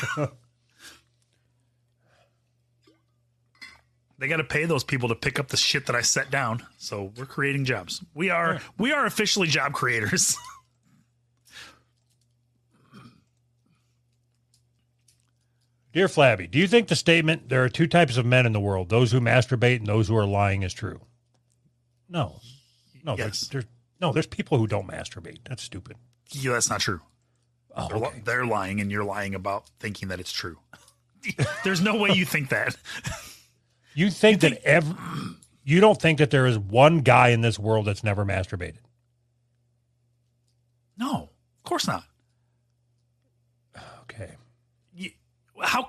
they 4.18 4.26
got 4.26 4.38
to 4.38 4.44
pay 4.44 4.64
those 4.64 4.82
people 4.82 5.10
to 5.10 5.14
pick 5.14 5.38
up 5.38 5.46
the 5.46 5.56
shit 5.56 5.86
that 5.86 5.94
I 5.94 6.00
set 6.00 6.28
down. 6.28 6.66
So 6.76 7.12
we're 7.16 7.26
creating 7.26 7.66
jobs. 7.66 8.04
We 8.14 8.30
are 8.30 8.60
we 8.78 8.90
are 8.90 9.06
officially 9.06 9.46
job 9.46 9.74
creators. 9.74 10.36
Dear 15.92 16.08
Flabby, 16.08 16.46
do 16.46 16.58
you 16.58 16.66
think 16.66 16.88
the 16.88 16.96
statement 16.96 17.48
there 17.50 17.62
are 17.64 17.68
two 17.68 17.86
types 17.86 18.16
of 18.16 18.24
men 18.24 18.46
in 18.46 18.52
the 18.52 18.60
world, 18.60 18.88
those 18.88 19.12
who 19.12 19.20
masturbate 19.20 19.76
and 19.78 19.86
those 19.86 20.08
who 20.08 20.16
are 20.16 20.26
lying, 20.26 20.62
is 20.62 20.72
true? 20.72 21.00
No. 22.08 22.40
No, 23.04 23.16
Yes. 23.16 23.18
there's, 23.18 23.48
there's 23.48 23.64
no, 24.00 24.12
there's 24.12 24.26
people 24.26 24.56
who 24.58 24.66
don't 24.66 24.86
masturbate. 24.88 25.38
That's 25.48 25.62
stupid. 25.62 25.96
yeah, 26.30 26.52
that's 26.52 26.70
not 26.70 26.80
true. 26.80 27.00
Oh, 27.76 27.88
They're, 27.88 27.96
okay. 27.98 28.22
they're 28.24 28.46
lying, 28.46 28.80
and 28.80 28.90
you're 28.90 29.04
lying 29.04 29.34
about 29.34 29.64
thinking 29.80 30.08
that 30.08 30.20
it's 30.20 30.32
true. 30.32 30.58
There's 31.64 31.80
no 31.80 31.96
way 31.96 32.10
you 32.12 32.24
think 32.26 32.48
that. 32.50 32.76
You 33.94 34.10
think 34.10 34.40
that 34.40 34.60
every, 34.64 34.94
you 35.64 35.80
don't 35.80 36.00
think 36.00 36.18
that 36.18 36.30
there 36.30 36.46
is 36.46 36.58
one 36.58 36.98
guy 37.00 37.28
in 37.28 37.40
this 37.42 37.58
world 37.58 37.86
that's 37.86 38.02
never 38.04 38.24
masturbated? 38.24 38.80
No, 40.98 41.30
of 41.30 41.62
course 41.64 41.86
not. 41.86 42.04
Okay. 44.02 44.32
You, 44.94 45.10
how 45.62 45.88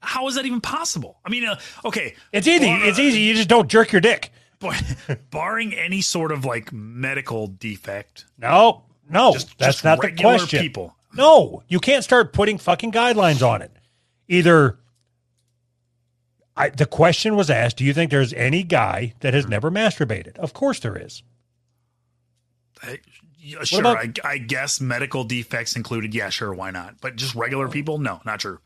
how 0.00 0.28
is 0.28 0.36
that 0.36 0.46
even 0.46 0.60
possible? 0.60 1.18
I 1.24 1.30
mean, 1.30 1.44
uh, 1.44 1.58
okay, 1.84 2.14
It's 2.32 2.46
easy. 2.46 2.66
bar- 2.66 2.84
It's 2.84 2.98
easy. 2.98 3.20
You 3.20 3.34
just 3.34 3.48
don't 3.48 3.68
jerk 3.68 3.90
your 3.92 4.00
dick. 4.00 4.30
bar- 4.60 4.76
barring 5.30 5.74
any 5.74 6.00
sort 6.00 6.30
of 6.32 6.44
like 6.44 6.72
medical 6.72 7.46
defect, 7.48 8.26
No, 8.38 8.84
no, 9.10 9.32
just 9.32 9.58
that's 9.58 9.76
just 9.76 9.84
not 9.84 10.00
the 10.00 10.12
question. 10.12 10.60
People, 10.60 10.94
No, 11.14 11.62
you 11.68 11.80
can't 11.80 12.04
start 12.04 12.32
putting 12.32 12.58
fucking 12.58 12.92
guidelines 12.92 13.46
on 13.46 13.60
it. 13.62 13.72
Either 14.28 14.78
I, 16.56 16.70
the 16.70 16.86
question 16.86 17.36
was 17.36 17.50
asked, 17.50 17.76
do 17.76 17.84
you 17.84 17.94
think 17.94 18.10
there's 18.10 18.32
any 18.32 18.62
guy 18.64 19.14
that 19.20 19.32
has 19.32 19.46
never 19.46 19.70
masturbated? 19.70 20.36
Of 20.38 20.52
course 20.54 20.80
there 20.80 20.96
is. 20.96 21.22
I, 22.82 22.98
yeah, 23.38 23.62
sure. 23.64 23.80
about- 23.80 24.18
I, 24.24 24.32
I 24.32 24.38
guess 24.38 24.80
medical 24.80 25.24
defects 25.24 25.76
included. 25.76 26.14
Yeah, 26.14 26.30
sure. 26.30 26.52
Why 26.52 26.70
not? 26.70 26.96
But 27.00 27.16
just 27.16 27.34
regular 27.36 27.68
people, 27.68 27.98
no, 27.98 28.20
not 28.24 28.40
true. 28.40 28.58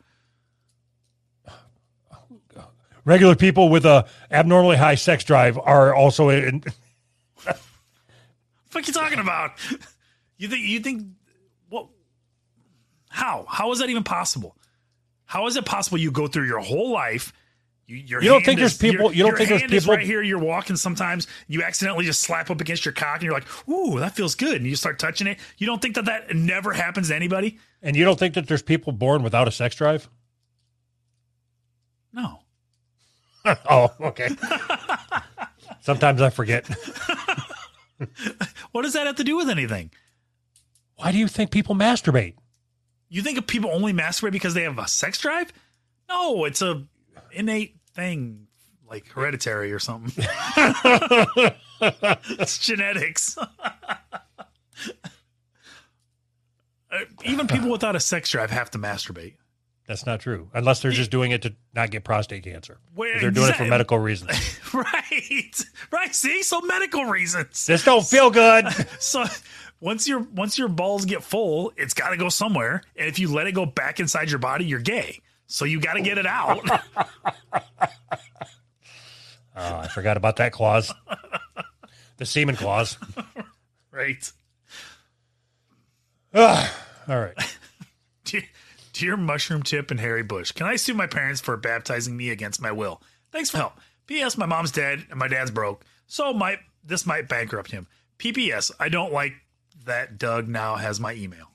Regular 3.05 3.35
people 3.35 3.69
with 3.69 3.85
a 3.85 4.07
abnormally 4.31 4.77
high 4.77 4.95
sex 4.95 5.25
drive 5.25 5.59
are 5.59 5.95
also 5.95 6.29
in, 6.29 6.62
What 7.45 7.57
are 8.75 8.81
you 8.81 8.93
talking 8.93 9.19
about? 9.19 9.53
You 10.38 10.49
think 10.49 10.67
you 10.67 10.81
think 10.81 11.07
what? 11.69 11.88
How? 13.11 13.45
How 13.49 13.73
is 13.73 13.81
that 13.81 13.91
even 13.91 14.05
possible? 14.05 14.57
How 15.27 15.47
is 15.47 15.57
it 15.57 15.65
possible 15.65 15.99
you 15.99 16.11
go 16.11 16.27
through 16.27 16.47
your 16.47 16.61
whole 16.61 16.91
life? 16.93 17.33
You, 17.87 17.97
your 17.97 18.23
You 18.23 18.29
don't 18.31 18.45
think 18.45 18.61
there's 18.61 18.75
is- 18.75 18.83
your- 18.83 18.93
people- 18.93 19.12
you 19.12 19.25
don't 19.25 19.37
think 19.37 19.49
there's 19.49 19.62
people- 19.71 19.95
right 19.97 20.07
here? 20.07 20.23
You're 20.23 20.38
walking. 20.38 20.77
Sometimes 20.77 21.27
you 21.49 21.62
accidentally 21.62 22.05
just 22.05 22.21
slap 22.23 22.51
up 22.51 22.61
against 22.61 22.85
your 22.85 22.93
cock, 22.93 23.17
and 23.17 23.25
you're 23.25 23.35
like, 23.35 23.47
"Ooh, 23.69 23.99
that 23.99 24.15
feels 24.15 24.35
good," 24.37 24.57
and 24.57 24.67
you 24.67 24.77
start 24.77 24.99
touching 25.01 25.27
it. 25.27 25.38
You 25.59 25.67
don't 25.67 25.83
think 25.83 25.97
that 25.97 26.05
that 26.05 26.35
never 26.37 26.73
happens 26.73 27.09
to 27.09 27.17
anybody? 27.17 27.59
and 27.85 27.97
you 27.97 28.05
don't 28.05 28.19
think 28.19 28.35
that 28.35 28.47
there's 28.47 28.62
people 28.62 28.93
born 28.93 29.25
without 29.25 29.49
a 29.49 29.51
sex 29.51 29.75
drive? 29.75 30.09
No. 32.12 32.42
oh, 33.71 33.93
okay. 34.01 34.31
Sometimes 35.81 36.21
I 36.23 36.31
forget. 36.31 36.69
What 38.73 38.83
does 38.83 38.95
that 38.95 39.07
have 39.07 39.17
to 39.17 39.25
do 39.25 39.37
with 39.37 39.49
anything? 39.49 39.91
Why 40.97 41.13
do 41.13 41.19
you 41.19 41.29
think 41.29 41.51
people 41.51 41.75
masturbate? 41.75 42.35
You 43.09 43.23
think 43.23 43.39
of 43.39 43.47
people 43.47 43.71
only 43.73 43.93
masturbate 43.93 44.33
because 44.33 44.55
they 44.55 44.63
have 44.63 44.79
a 44.79 44.89
sex 44.89 45.19
drive? 45.21 45.53
No, 46.09 46.45
it's 46.45 46.63
a 46.63 46.85
innate 47.33 47.77
thing, 47.95 48.47
like 48.89 49.07
hereditary 49.09 49.73
or 49.73 49.79
something. 49.79 50.25
it's 51.81 52.59
genetics. 52.59 53.37
Uh, 56.91 56.99
Even 57.25 57.47
people 57.47 57.71
without 57.71 57.97
a 57.97 58.01
sex 58.01 58.31
drive 58.31 58.51
have 58.51 58.71
to 58.71 58.79
masturbate. 58.79 59.35
That's 59.88 60.07
not 60.07 60.21
true. 60.21 60.49
Unless 60.55 60.81
they're 60.81 60.90
just 60.92 61.11
doing 61.11 61.33
it 61.33 61.42
to 61.42 61.55
not 61.75 61.90
get 61.90 62.05
prostate 62.05 62.45
cancer. 62.45 62.79
Where- 62.95 63.21
They're 63.21 63.31
doing 63.33 63.49
it 63.51 63.57
for 63.57 63.64
medical 63.64 63.99
reasons. 63.99 64.31
right, 64.75 65.64
right. 65.90 66.14
See, 66.14 66.42
so 66.45 66.61
medical 66.61 67.05
reasons. 67.05 67.66
This 67.66 67.85
don't 67.85 68.07
feel 68.07 68.31
good. 68.31 68.66
So 69.01 69.25
once 69.81 70.07
your 70.07 70.21
once 70.21 70.57
your 70.59 70.68
balls 70.68 71.05
get 71.05 71.25
full, 71.25 71.73
it's 71.77 71.92
got 71.95 72.11
to 72.11 72.16
go 72.16 72.29
somewhere, 72.29 72.83
and 72.97 73.09
if 73.09 73.18
you 73.18 73.33
let 73.35 73.49
it 73.49 73.53
go 73.53 73.66
back 73.66 73.99
inside 73.99 74.31
your 74.31 74.38
body, 74.38 74.64
you're 74.64 74.79
gay. 74.79 75.21
So 75.49 75.64
you 75.64 75.81
got 75.81 75.95
to 75.95 76.01
get 76.03 76.16
it 76.18 76.27
out. 76.27 76.61
Oh, 76.71 77.90
I 79.57 79.88
forgot 79.88 80.16
about 80.16 80.37
that 80.37 80.53
clause. 80.53 80.92
The 82.18 82.25
semen 82.27 82.55
clause. 82.57 82.97
right. 83.90 84.33
Ah, 86.35 86.75
all 87.09 87.21
right. 87.21 87.57
Dear, 88.25 88.45
dear 88.93 89.17
Mushroom 89.17 89.63
Tip 89.63 89.91
and 89.91 90.01
Harry 90.01 90.23
Bush, 90.23 90.53
can 90.53 90.67
I 90.67 90.77
sue 90.77 90.95
my 90.95 91.07
parents 91.07 91.41
for 91.41 91.57
baptizing 91.57 92.17
me 92.17 92.31
against 92.31 92.61
my 92.61 92.73
will? 92.73 93.03
Thanks 93.31 93.51
for 93.51 93.59
help. 93.59 93.75
P.S. 94.07 94.37
My 94.37 94.47
mom's 94.47 94.71
dead 94.73 95.07
and 95.11 95.19
my 95.19 95.29
dad's 95.29 95.51
broke, 95.51 95.85
so 96.07 96.33
might 96.33 96.59
this 96.85 97.07
might 97.07 97.29
bankrupt 97.29 97.71
him. 97.71 97.87
P.P.S. 98.19 98.71
I 98.79 98.89
don't 98.89 99.13
like 99.13 99.33
that 99.87 100.19
Doug 100.19 100.49
now 100.49 100.77
has 100.77 101.01
my 101.01 101.15
email. 101.15 101.49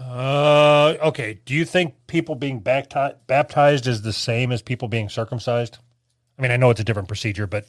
Uh, 0.00 0.94
okay. 1.02 1.40
Do 1.44 1.54
you 1.54 1.64
think 1.64 1.94
people 2.06 2.34
being 2.34 2.60
bapti- 2.60 3.14
baptized 3.26 3.86
is 3.86 4.02
the 4.02 4.12
same 4.12 4.52
as 4.52 4.62
people 4.62 4.86
being 4.88 5.08
circumcised? 5.08 5.78
I 6.38 6.42
mean, 6.42 6.50
I 6.52 6.56
know 6.56 6.70
it's 6.70 6.80
a 6.80 6.84
different 6.84 7.08
procedure, 7.08 7.46
but 7.48 7.66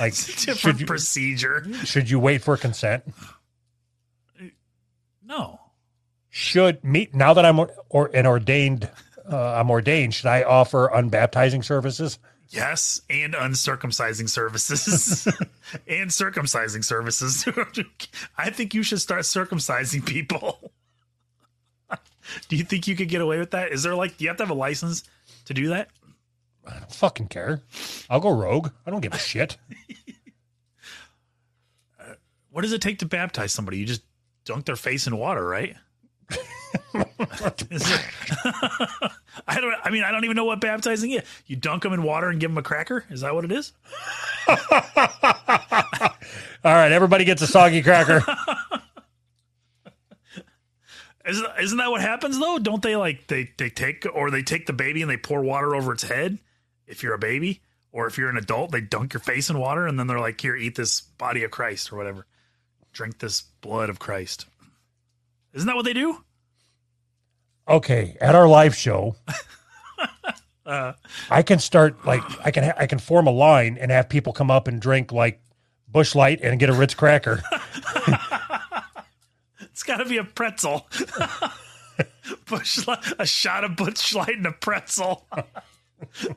like, 0.00 0.14
Different 0.14 0.58
should 0.58 0.80
you, 0.80 0.86
procedure. 0.86 1.66
should 1.84 2.08
you 2.08 2.18
wait 2.18 2.42
for 2.42 2.56
consent? 2.56 3.04
No. 5.22 5.60
Should 6.36 6.84
meet 6.84 7.14
now 7.14 7.32
that 7.32 7.46
I'm 7.46 7.58
or, 7.88 8.10
an 8.12 8.26
ordained, 8.26 8.90
uh, 9.26 9.54
I'm 9.54 9.70
ordained. 9.70 10.12
Should 10.12 10.26
I 10.26 10.42
offer 10.42 10.90
unbaptizing 10.94 11.64
services? 11.64 12.18
Yes, 12.50 13.00
and 13.08 13.32
uncircumcising 13.32 14.28
services 14.28 15.26
and 15.88 16.10
circumcising 16.10 16.84
services. 16.84 17.48
I 18.36 18.50
think 18.50 18.74
you 18.74 18.82
should 18.82 19.00
start 19.00 19.22
circumcising 19.22 20.04
people. 20.04 20.72
do 22.50 22.56
you 22.56 22.64
think 22.64 22.86
you 22.86 22.96
could 22.96 23.08
get 23.08 23.22
away 23.22 23.38
with 23.38 23.52
that? 23.52 23.72
Is 23.72 23.82
there 23.82 23.94
like, 23.94 24.18
do 24.18 24.24
you 24.24 24.28
have 24.28 24.36
to 24.36 24.42
have 24.42 24.50
a 24.50 24.54
license 24.54 25.04
to 25.46 25.54
do 25.54 25.68
that? 25.68 25.88
I 26.66 26.80
don't 26.80 26.92
fucking 26.92 27.28
care. 27.28 27.62
I'll 28.10 28.20
go 28.20 28.28
rogue. 28.28 28.72
I 28.86 28.90
don't 28.90 29.00
give 29.00 29.14
a 29.14 29.18
shit. 29.18 29.56
What 32.50 32.60
does 32.60 32.74
it 32.74 32.82
take 32.82 32.98
to 32.98 33.06
baptize 33.06 33.52
somebody? 33.52 33.78
You 33.78 33.86
just 33.86 34.02
dunk 34.44 34.66
their 34.66 34.76
face 34.76 35.06
in 35.06 35.16
water, 35.16 35.46
right? 35.46 35.76
I 39.46 39.60
don't. 39.60 39.74
I 39.84 39.90
mean, 39.90 40.04
I 40.04 40.10
don't 40.10 40.24
even 40.24 40.36
know 40.36 40.44
what 40.44 40.60
baptizing 40.60 41.12
is. 41.12 41.22
You 41.46 41.56
dunk 41.56 41.82
them 41.82 41.92
in 41.92 42.02
water 42.02 42.28
and 42.28 42.40
give 42.40 42.50
them 42.50 42.58
a 42.58 42.62
cracker. 42.62 43.04
Is 43.10 43.20
that 43.20 43.34
what 43.34 43.44
it 43.44 43.52
is? 43.52 43.72
All 44.48 44.56
right, 46.74 46.92
everybody 46.92 47.24
gets 47.24 47.42
a 47.42 47.46
soggy 47.46 47.82
cracker. 47.82 48.24
Isn't, 51.28 51.46
isn't 51.60 51.78
that 51.78 51.90
what 51.90 52.00
happens 52.00 52.38
though? 52.38 52.58
Don't 52.58 52.82
they 52.82 52.94
like 52.94 53.26
they 53.26 53.50
they 53.56 53.68
take 53.68 54.06
or 54.14 54.30
they 54.30 54.42
take 54.42 54.66
the 54.66 54.72
baby 54.72 55.02
and 55.02 55.10
they 55.10 55.16
pour 55.16 55.42
water 55.42 55.74
over 55.74 55.92
its 55.92 56.04
head? 56.04 56.38
If 56.86 57.02
you're 57.02 57.14
a 57.14 57.18
baby, 57.18 57.62
or 57.90 58.06
if 58.06 58.16
you're 58.16 58.30
an 58.30 58.36
adult, 58.36 58.70
they 58.70 58.80
dunk 58.80 59.12
your 59.12 59.20
face 59.20 59.50
in 59.50 59.58
water 59.58 59.88
and 59.88 59.98
then 59.98 60.06
they're 60.06 60.20
like, 60.20 60.40
"Here, 60.40 60.54
eat 60.54 60.76
this 60.76 61.00
body 61.00 61.42
of 61.42 61.50
Christ 61.50 61.92
or 61.92 61.96
whatever. 61.96 62.26
Drink 62.92 63.18
this 63.18 63.42
blood 63.60 63.90
of 63.90 63.98
Christ." 63.98 64.46
Isn't 65.52 65.66
that 65.66 65.74
what 65.74 65.84
they 65.84 65.94
do? 65.94 66.22
Okay, 67.68 68.16
at 68.20 68.34
our 68.34 68.48
live 68.48 68.74
show, 68.74 69.16
Uh, 70.66 70.94
I 71.30 71.42
can 71.42 71.60
start 71.60 72.04
like 72.04 72.22
I 72.44 72.50
can 72.50 72.64
ha- 72.64 72.74
I 72.76 72.86
can 72.88 72.98
form 72.98 73.28
a 73.28 73.30
line 73.30 73.78
and 73.80 73.92
have 73.92 74.08
people 74.08 74.32
come 74.32 74.50
up 74.50 74.66
and 74.66 74.80
drink 74.82 75.12
like 75.12 75.40
Busch 75.86 76.16
Light 76.16 76.40
and 76.42 76.58
get 76.58 76.68
a 76.68 76.72
Ritz 76.72 76.94
cracker. 76.94 77.40
It's 79.60 79.82
got 79.82 79.98
to 79.98 80.06
be 80.06 80.16
a 80.16 80.24
pretzel. 80.24 80.88
Busch, 82.48 82.86
Light- 82.88 83.12
a 83.18 83.26
shot 83.26 83.62
of 83.62 83.76
Busch 83.76 84.14
Light 84.14 84.36
and 84.38 84.46
a 84.46 84.52
pretzel. 84.52 85.26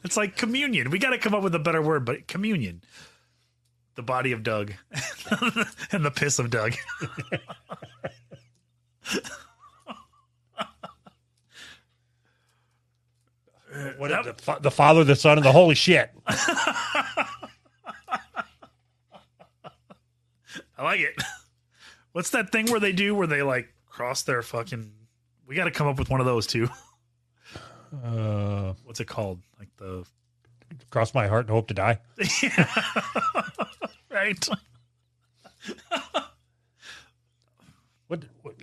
it's 0.04 0.18
like 0.18 0.36
communion. 0.36 0.90
We 0.92 1.00
got 1.00 1.12
to 1.12 1.18
come 1.18 1.34
up 1.34 1.42
with 1.42 1.56
a 1.56 1.60
better 1.60 1.82
word, 1.82 2.04
but 2.04 2.28
communion. 2.28 2.82
The 3.96 4.04
body 4.04 4.34
of 4.34 4.44
Doug 4.44 4.74
and 5.92 6.04
the 6.06 6.12
piss 6.12 6.38
of 6.38 6.50
Doug. 6.50 6.74
The, 14.08 14.34
fa- 14.38 14.60
the 14.62 14.72
Father, 14.72 15.04
the 15.04 15.16
Son, 15.16 15.38
and 15.38 15.46
the 15.46 15.52
Holy 15.52 15.76
shit. 15.76 16.10
I 16.28 17.26
like 20.80 21.02
it. 21.02 21.22
What's 22.14 22.32
that 22.32 22.52
thing 22.52 22.72
where 22.72 22.80
they 22.80 22.94
do 22.94 23.14
where 23.14 23.28
they 23.28 23.44
like 23.44 23.72
cross 23.88 24.24
their 24.24 24.42
fucking? 24.42 24.92
We 25.46 25.56
got 25.56 25.66
to 25.66 25.72
come 25.72 25.88
up 25.88 26.00
with 26.00 26.10
one 26.10 26.20
of 26.20 26.26
those 26.26 26.48
too. 26.48 26.70
Uh, 28.04 28.74
What's 28.84 29.00
it 29.00 29.08
called? 29.08 29.42
Like 29.58 29.70
the 29.78 30.06
cross 30.90 31.14
my 31.14 31.28
heart 31.28 31.46
and 31.46 31.50
hope 31.50 31.68
to 31.68 31.74
die. 31.74 32.00
right. 34.12 34.50
What, 38.08 38.24
what 38.42 38.56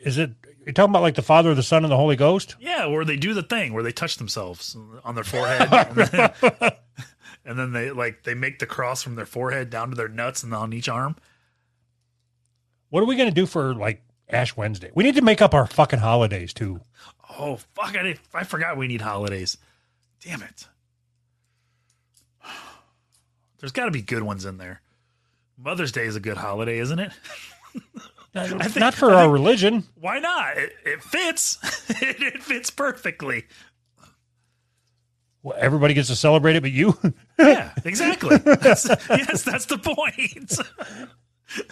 is 0.00 0.18
it? 0.18 0.32
You're 0.70 0.74
talking 0.74 0.92
about 0.92 1.02
like 1.02 1.16
the 1.16 1.22
Father, 1.22 1.52
the 1.52 1.64
Son, 1.64 1.82
and 1.82 1.90
the 1.90 1.96
Holy 1.96 2.14
Ghost? 2.14 2.54
Yeah, 2.60 2.86
where 2.86 3.04
they 3.04 3.16
do 3.16 3.34
the 3.34 3.42
thing 3.42 3.72
where 3.72 3.82
they 3.82 3.90
touch 3.90 4.18
themselves 4.18 4.76
on 5.02 5.16
their 5.16 5.24
forehead, 5.24 5.68
and, 5.72 5.96
then, 5.96 6.72
and 7.44 7.58
then 7.58 7.72
they 7.72 7.90
like 7.90 8.22
they 8.22 8.34
make 8.34 8.60
the 8.60 8.66
cross 8.66 9.02
from 9.02 9.16
their 9.16 9.26
forehead 9.26 9.68
down 9.68 9.90
to 9.90 9.96
their 9.96 10.06
nuts 10.06 10.44
and 10.44 10.54
on 10.54 10.72
each 10.72 10.88
arm. 10.88 11.16
What 12.88 13.02
are 13.02 13.06
we 13.06 13.16
going 13.16 13.28
to 13.28 13.34
do 13.34 13.46
for 13.46 13.74
like 13.74 14.04
Ash 14.28 14.56
Wednesday? 14.56 14.92
We 14.94 15.02
need 15.02 15.16
to 15.16 15.22
make 15.22 15.42
up 15.42 15.54
our 15.54 15.66
fucking 15.66 15.98
holidays 15.98 16.54
too. 16.54 16.82
Oh 17.36 17.56
fuck! 17.74 17.96
I 17.98 18.04
did, 18.04 18.20
I 18.32 18.44
forgot 18.44 18.76
we 18.76 18.86
need 18.86 19.00
holidays. 19.00 19.56
Damn 20.24 20.40
it! 20.40 20.68
There's 23.58 23.72
got 23.72 23.86
to 23.86 23.90
be 23.90 24.02
good 24.02 24.22
ones 24.22 24.44
in 24.44 24.58
there. 24.58 24.82
Mother's 25.58 25.90
Day 25.90 26.04
is 26.04 26.14
a 26.14 26.20
good 26.20 26.36
holiday, 26.36 26.78
isn't 26.78 27.00
it? 27.00 27.10
think- 28.34 28.76
Not 28.76 28.94
for 28.94 29.10
I 29.10 29.14
our 29.14 29.22
think- 29.24 29.32
religion. 29.32 29.84
Why 29.94 30.18
not? 30.18 30.56
It, 30.56 30.72
it 30.84 31.02
fits. 31.02 31.58
it, 32.02 32.22
it 32.22 32.42
fits 32.42 32.70
perfectly. 32.70 33.44
Well, 35.42 35.56
everybody 35.58 35.94
gets 35.94 36.08
to 36.08 36.16
celebrate 36.16 36.56
it, 36.56 36.62
but 36.62 36.72
you. 36.72 36.96
Yeah, 37.38 37.72
exactly. 37.86 38.36
That's, 38.36 38.86
yes, 39.08 39.42
that's 39.44 39.64
the 39.64 39.78
point. 39.78 40.58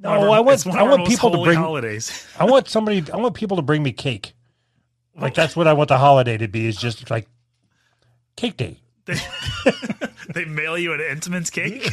No, 0.00 0.10
our- 0.10 0.30
I 0.30 0.40
want 0.40 0.64
I 0.68 0.82
want 0.84 1.08
people 1.08 1.30
to 1.32 1.42
bring. 1.42 1.58
holidays. 1.58 2.24
I 2.38 2.44
want 2.44 2.68
somebody. 2.68 3.04
I 3.12 3.16
want 3.16 3.34
people 3.34 3.56
to 3.56 3.62
bring 3.62 3.82
me 3.82 3.90
cake. 3.92 4.34
Like 5.16 5.34
that's 5.34 5.56
what 5.56 5.66
I 5.66 5.72
want 5.72 5.88
the 5.88 5.98
holiday 5.98 6.36
to 6.36 6.46
be. 6.46 6.66
Is 6.66 6.76
just 6.76 7.10
like 7.10 7.26
cake 8.36 8.56
day. 8.56 8.78
They, 9.06 9.16
they 10.34 10.44
mail 10.44 10.78
you 10.78 10.92
an 10.92 11.00
Entenmann's 11.00 11.50
cake. 11.50 11.92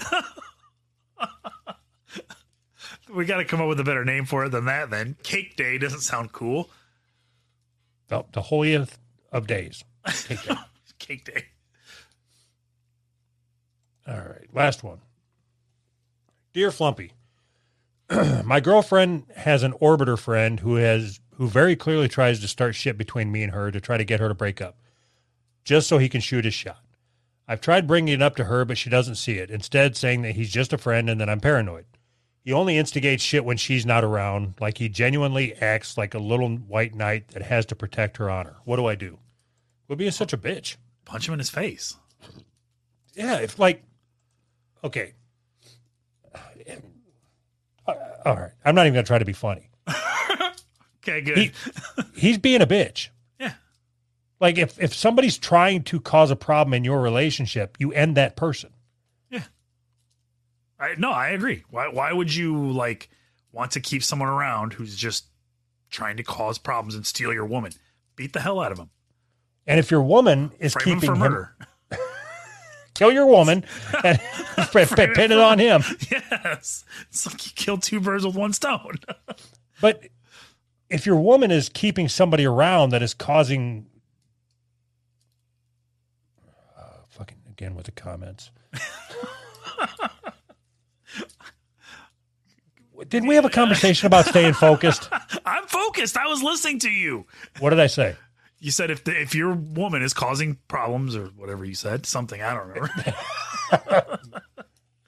we 3.14 3.24
got 3.24 3.38
to 3.38 3.44
come 3.44 3.60
up 3.60 3.68
with 3.68 3.80
a 3.80 3.84
better 3.84 4.04
name 4.04 4.24
for 4.24 4.44
it 4.44 4.50
than 4.50 4.66
that. 4.66 4.90
Then 4.90 5.16
Cake 5.22 5.56
Day 5.56 5.78
doesn't 5.78 6.00
sound 6.00 6.32
cool. 6.32 6.70
The, 8.08 8.24
the 8.32 8.42
holiest 8.42 8.98
of 9.30 9.46
days. 9.46 9.84
Cake 10.06 10.42
day. 10.44 10.54
Cake 10.98 11.24
Day. 11.24 11.44
All 14.06 14.18
right, 14.18 14.48
last 14.52 14.82
one. 14.82 15.00
Dear 16.52 16.70
Flumpy, 16.70 17.12
my 18.44 18.60
girlfriend 18.60 19.24
has 19.36 19.62
an 19.62 19.72
orbiter 19.74 20.18
friend 20.18 20.60
who 20.60 20.76
has 20.76 21.20
who 21.36 21.48
very 21.48 21.76
clearly 21.76 22.08
tries 22.08 22.40
to 22.40 22.48
start 22.48 22.74
shit 22.74 22.98
between 22.98 23.32
me 23.32 23.42
and 23.42 23.52
her 23.52 23.70
to 23.70 23.80
try 23.80 23.96
to 23.96 24.04
get 24.04 24.20
her 24.20 24.28
to 24.28 24.34
break 24.34 24.60
up, 24.60 24.76
just 25.64 25.88
so 25.88 25.98
he 25.98 26.08
can 26.08 26.20
shoot 26.20 26.44
his 26.44 26.54
shot. 26.54 26.84
I've 27.48 27.60
tried 27.60 27.86
bringing 27.86 28.14
it 28.14 28.22
up 28.22 28.36
to 28.36 28.44
her, 28.44 28.64
but 28.64 28.78
she 28.78 28.88
doesn't 28.90 29.16
see 29.16 29.38
it. 29.38 29.50
Instead, 29.50 29.96
saying 29.96 30.22
that 30.22 30.36
he's 30.36 30.50
just 30.50 30.72
a 30.72 30.78
friend 30.78 31.10
and 31.10 31.20
that 31.20 31.28
I'm 31.28 31.40
paranoid. 31.40 31.84
He 32.44 32.52
only 32.52 32.76
instigates 32.76 33.22
shit 33.22 33.44
when 33.44 33.56
she's 33.56 33.86
not 33.86 34.02
around, 34.04 34.54
like 34.60 34.78
he 34.78 34.88
genuinely 34.88 35.54
acts 35.54 35.96
like 35.96 36.14
a 36.14 36.18
little 36.18 36.48
white 36.56 36.94
knight 36.94 37.28
that 37.28 37.42
has 37.42 37.66
to 37.66 37.76
protect 37.76 38.16
her 38.16 38.28
honor. 38.30 38.56
What 38.64 38.76
do 38.76 38.86
I 38.86 38.94
do? 38.94 39.18
We're 39.86 39.96
being 39.96 40.10
such 40.10 40.32
a 40.32 40.38
bitch. 40.38 40.76
Punch 41.04 41.28
him 41.28 41.34
in 41.34 41.38
his 41.38 41.50
face. 41.50 41.96
Yeah, 43.14 43.38
if 43.38 43.58
like, 43.58 43.84
okay, 44.82 45.14
Uh, 47.86 47.94
all 48.24 48.36
right. 48.36 48.52
I'm 48.64 48.74
not 48.76 48.86
even 48.86 48.94
gonna 48.94 49.06
try 49.06 49.18
to 49.18 49.24
be 49.24 49.32
funny. 49.32 49.68
Okay, 51.04 51.20
good. 51.20 51.36
He, 51.36 51.50
he's 52.14 52.38
being 52.38 52.62
a 52.62 52.66
bitch. 52.66 53.08
Like 54.42 54.58
if 54.58 54.78
if 54.78 54.92
somebody's 54.92 55.38
trying 55.38 55.84
to 55.84 56.00
cause 56.00 56.30
a 56.30 56.36
problem 56.36 56.74
in 56.74 56.84
your 56.84 57.00
relationship, 57.00 57.76
you 57.78 57.92
end 57.92 58.16
that 58.16 58.36
person. 58.36 58.74
Yeah. 59.30 59.44
I, 60.78 60.94
no, 60.98 61.10
I 61.12 61.28
agree. 61.28 61.62
Why? 61.70 61.88
Why 61.88 62.12
would 62.12 62.34
you 62.34 62.70
like 62.72 63.08
want 63.52 63.70
to 63.72 63.80
keep 63.80 64.02
someone 64.02 64.28
around 64.28 64.74
who's 64.74 64.96
just 64.96 65.26
trying 65.90 66.16
to 66.16 66.22
cause 66.22 66.58
problems 66.58 66.94
and 66.94 67.06
steal 67.06 67.32
your 67.32 67.46
woman? 67.46 67.72
Beat 68.16 68.32
the 68.32 68.40
hell 68.40 68.60
out 68.60 68.72
of 68.72 68.78
him. 68.78 68.90
And 69.66 69.78
if 69.78 69.90
your 69.90 70.02
woman 70.02 70.50
is 70.58 70.72
Frame 70.72 70.94
him 70.94 71.00
keeping 71.00 71.16
for 71.16 71.26
him, 71.90 71.98
kill 72.94 73.12
your 73.12 73.26
woman 73.26 73.64
and 74.04 74.20
pin 74.72 74.86
pin 74.86 75.32
it 75.32 75.38
on 75.38 75.58
him. 75.58 75.82
yes, 76.10 76.84
it's 77.08 77.26
like 77.26 77.46
you 77.46 77.52
kill 77.54 77.78
two 77.78 78.00
birds 78.00 78.26
with 78.26 78.34
one 78.34 78.52
stone. 78.52 78.96
But 79.80 80.02
if 80.90 81.06
your 81.06 81.16
woman 81.16 81.50
is 81.50 81.68
keeping 81.68 82.08
somebody 82.08 82.44
around 82.44 82.90
that 82.90 83.02
is 83.02 83.14
causing, 83.14 83.86
uh, 86.76 86.82
again 87.62 87.74
with 87.76 87.86
the 87.86 87.92
comments. 87.92 88.50
Didn't 93.08 93.28
we 93.28 93.34
have 93.36 93.44
a 93.44 93.50
conversation 93.50 94.06
about 94.06 94.26
staying 94.26 94.54
focused? 94.54 95.08
I'm 95.46 95.66
focused. 95.66 96.16
I 96.16 96.26
was 96.26 96.42
listening 96.42 96.78
to 96.80 96.90
you. 96.90 97.26
What 97.60 97.70
did 97.70 97.80
I 97.80 97.86
say? 97.88 98.16
You 98.58 98.70
said 98.70 98.90
if 98.90 99.04
the, 99.04 99.20
if 99.20 99.34
your 99.34 99.54
woman 99.54 100.02
is 100.02 100.14
causing 100.14 100.56
problems 100.68 101.16
or 101.16 101.26
whatever 101.26 101.64
you 101.64 101.74
said, 101.74 102.06
something 102.06 102.40
I 102.40 102.54
don't 102.54 102.68
remember. 102.68 104.18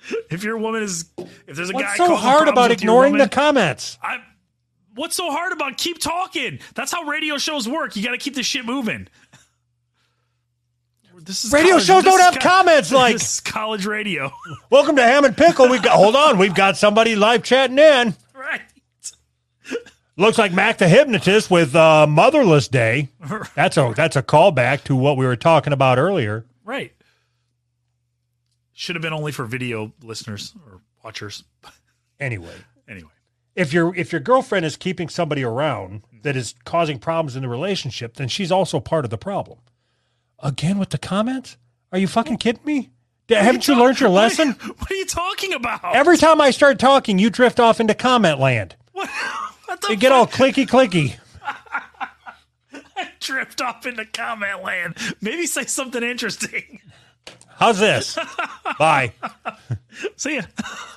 if 0.30 0.42
your 0.42 0.58
woman 0.58 0.82
is, 0.82 1.06
if 1.46 1.56
there's 1.56 1.70
a 1.70 1.72
What's 1.72 1.86
guy 1.86 1.96
so 1.96 2.16
hard 2.16 2.48
about 2.48 2.72
ignoring 2.72 3.16
the 3.16 3.28
comments? 3.28 3.96
I, 4.02 4.18
what's 4.94 5.16
so 5.16 5.30
hard 5.30 5.52
about 5.52 5.76
keep 5.76 5.98
talking? 5.98 6.58
That's 6.74 6.92
how 6.92 7.04
radio 7.04 7.38
shows 7.38 7.68
work. 7.68 7.96
You 7.96 8.04
got 8.04 8.12
to 8.12 8.18
keep 8.18 8.34
the 8.34 8.42
shit 8.42 8.64
moving. 8.64 9.08
This 11.24 11.44
is 11.44 11.52
Radio 11.52 11.70
college- 11.72 11.84
shows 11.86 12.04
don't 12.04 12.20
have 12.20 12.34
co- 12.34 12.40
comments 12.48 12.92
like- 12.92 13.18
college 13.44 13.86
radio, 13.86 14.30
Welcome 14.70 14.96
to 14.96 15.02
Ham 15.02 15.24
and 15.24 15.36
Pickle. 15.36 15.68
We 15.68 15.78
got 15.78 15.96
hold 15.96 16.14
on, 16.16 16.36
we've 16.38 16.54
got 16.54 16.76
somebody 16.76 17.16
live 17.16 17.42
chatting 17.42 17.78
in. 17.78 18.14
right? 18.34 18.60
Looks 20.16 20.38
like 20.38 20.52
Mac 20.52 20.78
the 20.78 20.86
hypnotist 20.88 21.50
with 21.50 21.74
uh, 21.74 22.06
Motherless 22.06 22.68
Day. 22.68 23.08
That's 23.56 23.76
a 23.76 23.92
that's 23.96 24.14
a 24.16 24.22
callback 24.22 24.84
to 24.84 24.94
what 24.94 25.16
we 25.16 25.26
were 25.26 25.34
talking 25.36 25.72
about 25.72 25.98
earlier. 25.98 26.44
Right. 26.64 26.92
Should 28.74 28.94
have 28.96 29.02
been 29.02 29.12
only 29.12 29.32
for 29.32 29.44
video 29.44 29.92
listeners 30.02 30.54
or 30.66 30.80
watchers. 31.02 31.42
Anyway, 32.20 32.54
Anyway, 32.86 33.10
if 33.56 33.72
your 33.72 33.94
if 33.96 34.12
your 34.12 34.20
girlfriend 34.20 34.64
is 34.66 34.76
keeping 34.76 35.08
somebody 35.08 35.42
around 35.42 36.02
that 36.22 36.36
is 36.36 36.54
causing 36.64 36.98
problems 36.98 37.34
in 37.34 37.42
the 37.42 37.48
relationship, 37.48 38.14
then 38.14 38.28
she's 38.28 38.52
also 38.52 38.78
part 38.78 39.04
of 39.04 39.10
the 39.10 39.18
problem. 39.18 39.58
Again 40.40 40.78
with 40.78 40.90
the 40.90 40.98
comments? 40.98 41.56
Are 41.92 41.98
you 41.98 42.06
fucking 42.08 42.38
kidding 42.38 42.64
me? 42.64 42.90
Haven't 43.28 43.66
you 43.66 43.76
learned 43.76 44.00
your 44.00 44.10
lesson? 44.10 44.50
what 44.78 44.90
are 44.90 44.94
you 44.94 45.06
talking 45.06 45.54
about? 45.54 45.94
Every 45.94 46.18
time 46.18 46.40
I 46.40 46.50
start 46.50 46.78
talking, 46.78 47.18
you 47.18 47.30
drift 47.30 47.58
off 47.58 47.80
into 47.80 47.94
comment 47.94 48.38
land. 48.38 48.76
what, 48.92 49.08
what 49.66 49.80
the 49.80 49.88
You 49.90 49.96
get 49.96 50.12
all 50.12 50.26
clicky 50.26 50.66
clicky. 50.66 51.18
drift 53.20 53.62
off 53.62 53.86
into 53.86 54.04
comment 54.04 54.62
land? 54.62 54.96
Maybe 55.20 55.46
say 55.46 55.64
something 55.64 56.02
interesting. 56.02 56.80
How's 57.56 57.78
this? 57.78 58.18
Bye. 58.78 59.12
See 60.16 60.36
ya. 60.36 60.42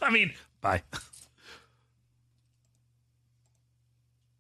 I 0.02 0.10
mean, 0.10 0.34
bye. 0.60 0.82